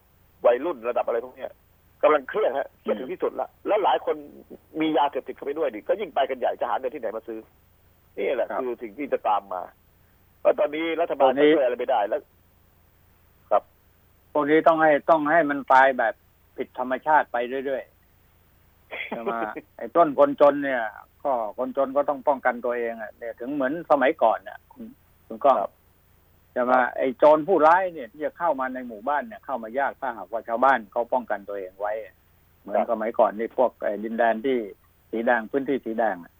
[0.45, 1.51] วัยรุ่นระดับอะไรพวกเนี้ย
[2.03, 4.15] กำลังเครียดฮะเครียดถึงที่สุดละแล้วหลายคน
[4.79, 7.39] มียาเสพติดเข้าไปด้วยดิก็ยิ่งไปกันใหญ่จะหาเงินที่ไหนมาซื้อ
[8.17, 9.61] นี่แหละครับคือสิ่งที่จะตามมา
[10.39, 12.21] เพราะตอนนี้รัฐบาลตอนนี้ก็ช่วยอะไรไม่ได้แล้ว
[14.33, 16.13] พวกนี้ต้องให้ต้องให้มันตายแบบ
[16.57, 19.35] ผิดธรรมชาติไปเรื่อยๆใช่ไหม
[19.77, 20.83] ไอ้ต้นคนจนเนี่ย
[21.23, 24.83] ก็คนจนก็ต้องป้องกันตัวเองอะเนี่ยถึงเหมือนสมัยก่อนเนี่ยคุณ
[25.27, 31.93] คุณก็ครับใช่ไหมไอ้โจรผู้ร้ายเนี่ยที่จะเข้ามาในหมู่บ้านเนี่ยเข้ามายากถ้าหากว่าชาวบ้านเขาป้องกันตัวเองไว้
[32.61, 34.57] เหมือนสมัยก่อนนี่พวกไอ้ดินแดนที่
[35.11, 36.33] สีแดงพื้นที่สีแดงอะ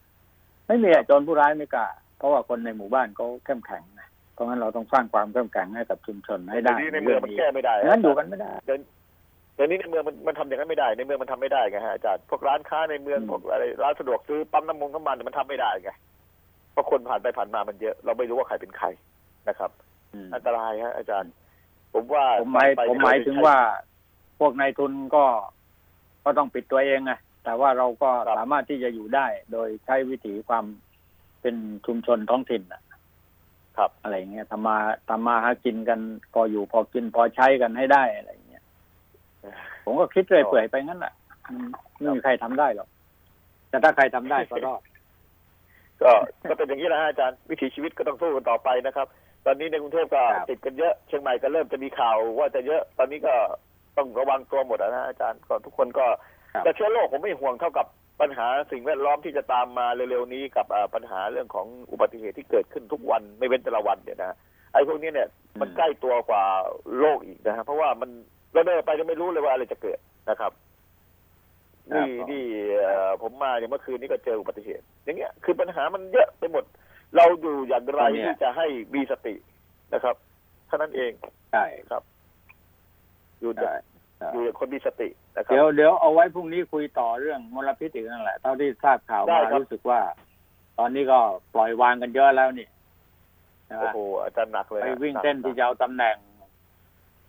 [0.67, 1.87] ไม่มีอะโจรผู้ร้ายไม่กล้า
[2.17, 15.91] เพราะว่าคนในหมู่บ้านเขาเข้มแข็งนะเพราะงั้นเราต้องสร้างความเข้มแข็งให้กับชุมชนให้ได้ทีนี้ในเมืองมันแก้ไม่ได้งั้นอยู่กันไม่ได้เดี๋ยวนี้ในเมืองมันมันทำอย่างนั้นไม่ได้ ในเมืองมันทำไม่ได้ไงฮะอาจารย์พวกร้านค้าในเมืองอืมพวกอะไรร้านสะดวกซื้อปั๊มน้ำมันน้ำมันเนี่ยมันทำไม่ได้ไง
[16.71, 18.87] เพราะคนผ่านไปผ่านมามันเยอะ เราไม่รู้ว่าใครเป็นใคร
[19.49, 19.71] นะครับ
[20.27, 21.31] อืมอันตรายฮะอาจารย์
[21.93, 23.57] ผมว่าผมหมายไปผมหมายถึงว่า
[24.39, 25.25] พวกนายทุนก็
[26.23, 27.13] ก็ต้องปิดตัวเองไง
[27.43, 30.65] แต่ว่าเราก็สามารถที่จะอยู่ได้ โดยใช้วิถีความ
[31.41, 31.55] เป็น
[31.85, 32.81] ชุมชนท้องถิ่นอะ
[33.77, 34.77] ครับอะไรเงี้ยทำมา
[35.09, 35.99] ทำมาหากินกัน
[36.33, 38.63] พออยู่พอกินพอใช้กันให้ได้อะไรเงี้ย
[39.85, 41.13] ผมก็คิดเรื่อยเปื่อยไปงั้นแหละ
[41.45, 41.55] มัน
[41.99, 42.87] ไม่มีใครทำได้หรอก
[43.69, 44.81] แต่ถ้าใครทำได้ก็รอด
[46.01, 46.11] ก็
[46.49, 49.07] ก็เป็นอย่างนี้แหละฮะอาจารย์ วิถีชีวิตก็ต้องสู้กันต่อไปนะครับ
[49.47, 53.33] ตอนนี้ในกรุงเทพก็ครับติดกันเยอะ เชียงใหม่ก็เริ่มจะมีข่าวว่าจะเยอะ ตอนนี้ก็
[53.97, 56.05] ต้องระวังตัวหมดอะนะอาจารย์ก็ทุกคนก็
[56.53, 57.85] ครับแต่เชื้อโรคผมไม่ห่วงเท่ากับ
[58.21, 64.35] ปัญหาสิ่งแวดล้อมที่จะตามมาเร็วๆนี้กับอ่าปัญหาเรื่องของอุบัติเหตุที่เกิดขึ้นทุกวันไม่เว้นแต่ละวันเนี่ยนะ
[64.73, 65.27] ไอ้พวกนี้เนี่ย
[65.61, 66.43] มันอืมใกล้ตัวกว่า
[66.99, 68.09] โลกอีกนะฮะเพราะว่ามัน
[68.53, 70.51] เราเดินไปก็ไม่รู้เลยว่าอะไรจะเกิดนะครับ
[71.93, 72.43] ครับนี่นี่
[72.79, 76.63] เอ่อผมมาอย่างเมื่อคืนนี้ก็เจออุบัติเหตุ อย่างเงี้ยคือปัญหามันเยอะไปหมด
[77.15, 79.35] เราอยู่อย่างไรตอนเนี้ย ที่จะให้มีสติ
[79.93, 80.15] นะครับ
[80.67, 81.11] เท่านั้นเอง
[81.51, 81.65] ใช่
[83.41, 83.73] อยู่ใช่
[84.17, 89.99] ใช่ อยู่อย่างคนมีสตินะครับเดี๋ยวเดี๋ยวเอาไว้พรุ่งนี้คุยต่อเรื่องมลพิษอีกนั่นแหละ เท่าที่ทราบข่าวได้มาครับ รู้สึกว่า
[90.79, 91.19] ตอนนี้ก็
[91.53, 92.67] ปล่อยวางกันเยอะแล้วนี่
[93.65, 96.15] ใช่ไหมโอ้โหอาจารย์หนักเลยไปฮะวิ่งหกเต้นที่จะเอาตำแหน่ง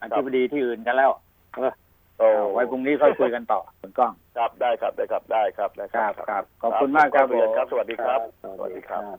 [0.00, 1.10] อครับธิบดีที่อื่นกันแล้ว
[1.56, 1.72] เออ
[2.18, 8.20] โอ้เอาไว้พรุ่งนี้ค่อยคุยกันต่อคุณก้องครับได้ครับได้ครับได้ครับได้ครับครับครับขอบคุณมากครับขอบคุณครับสวัสดีครับ
[8.58, 9.18] สวัสดีครับ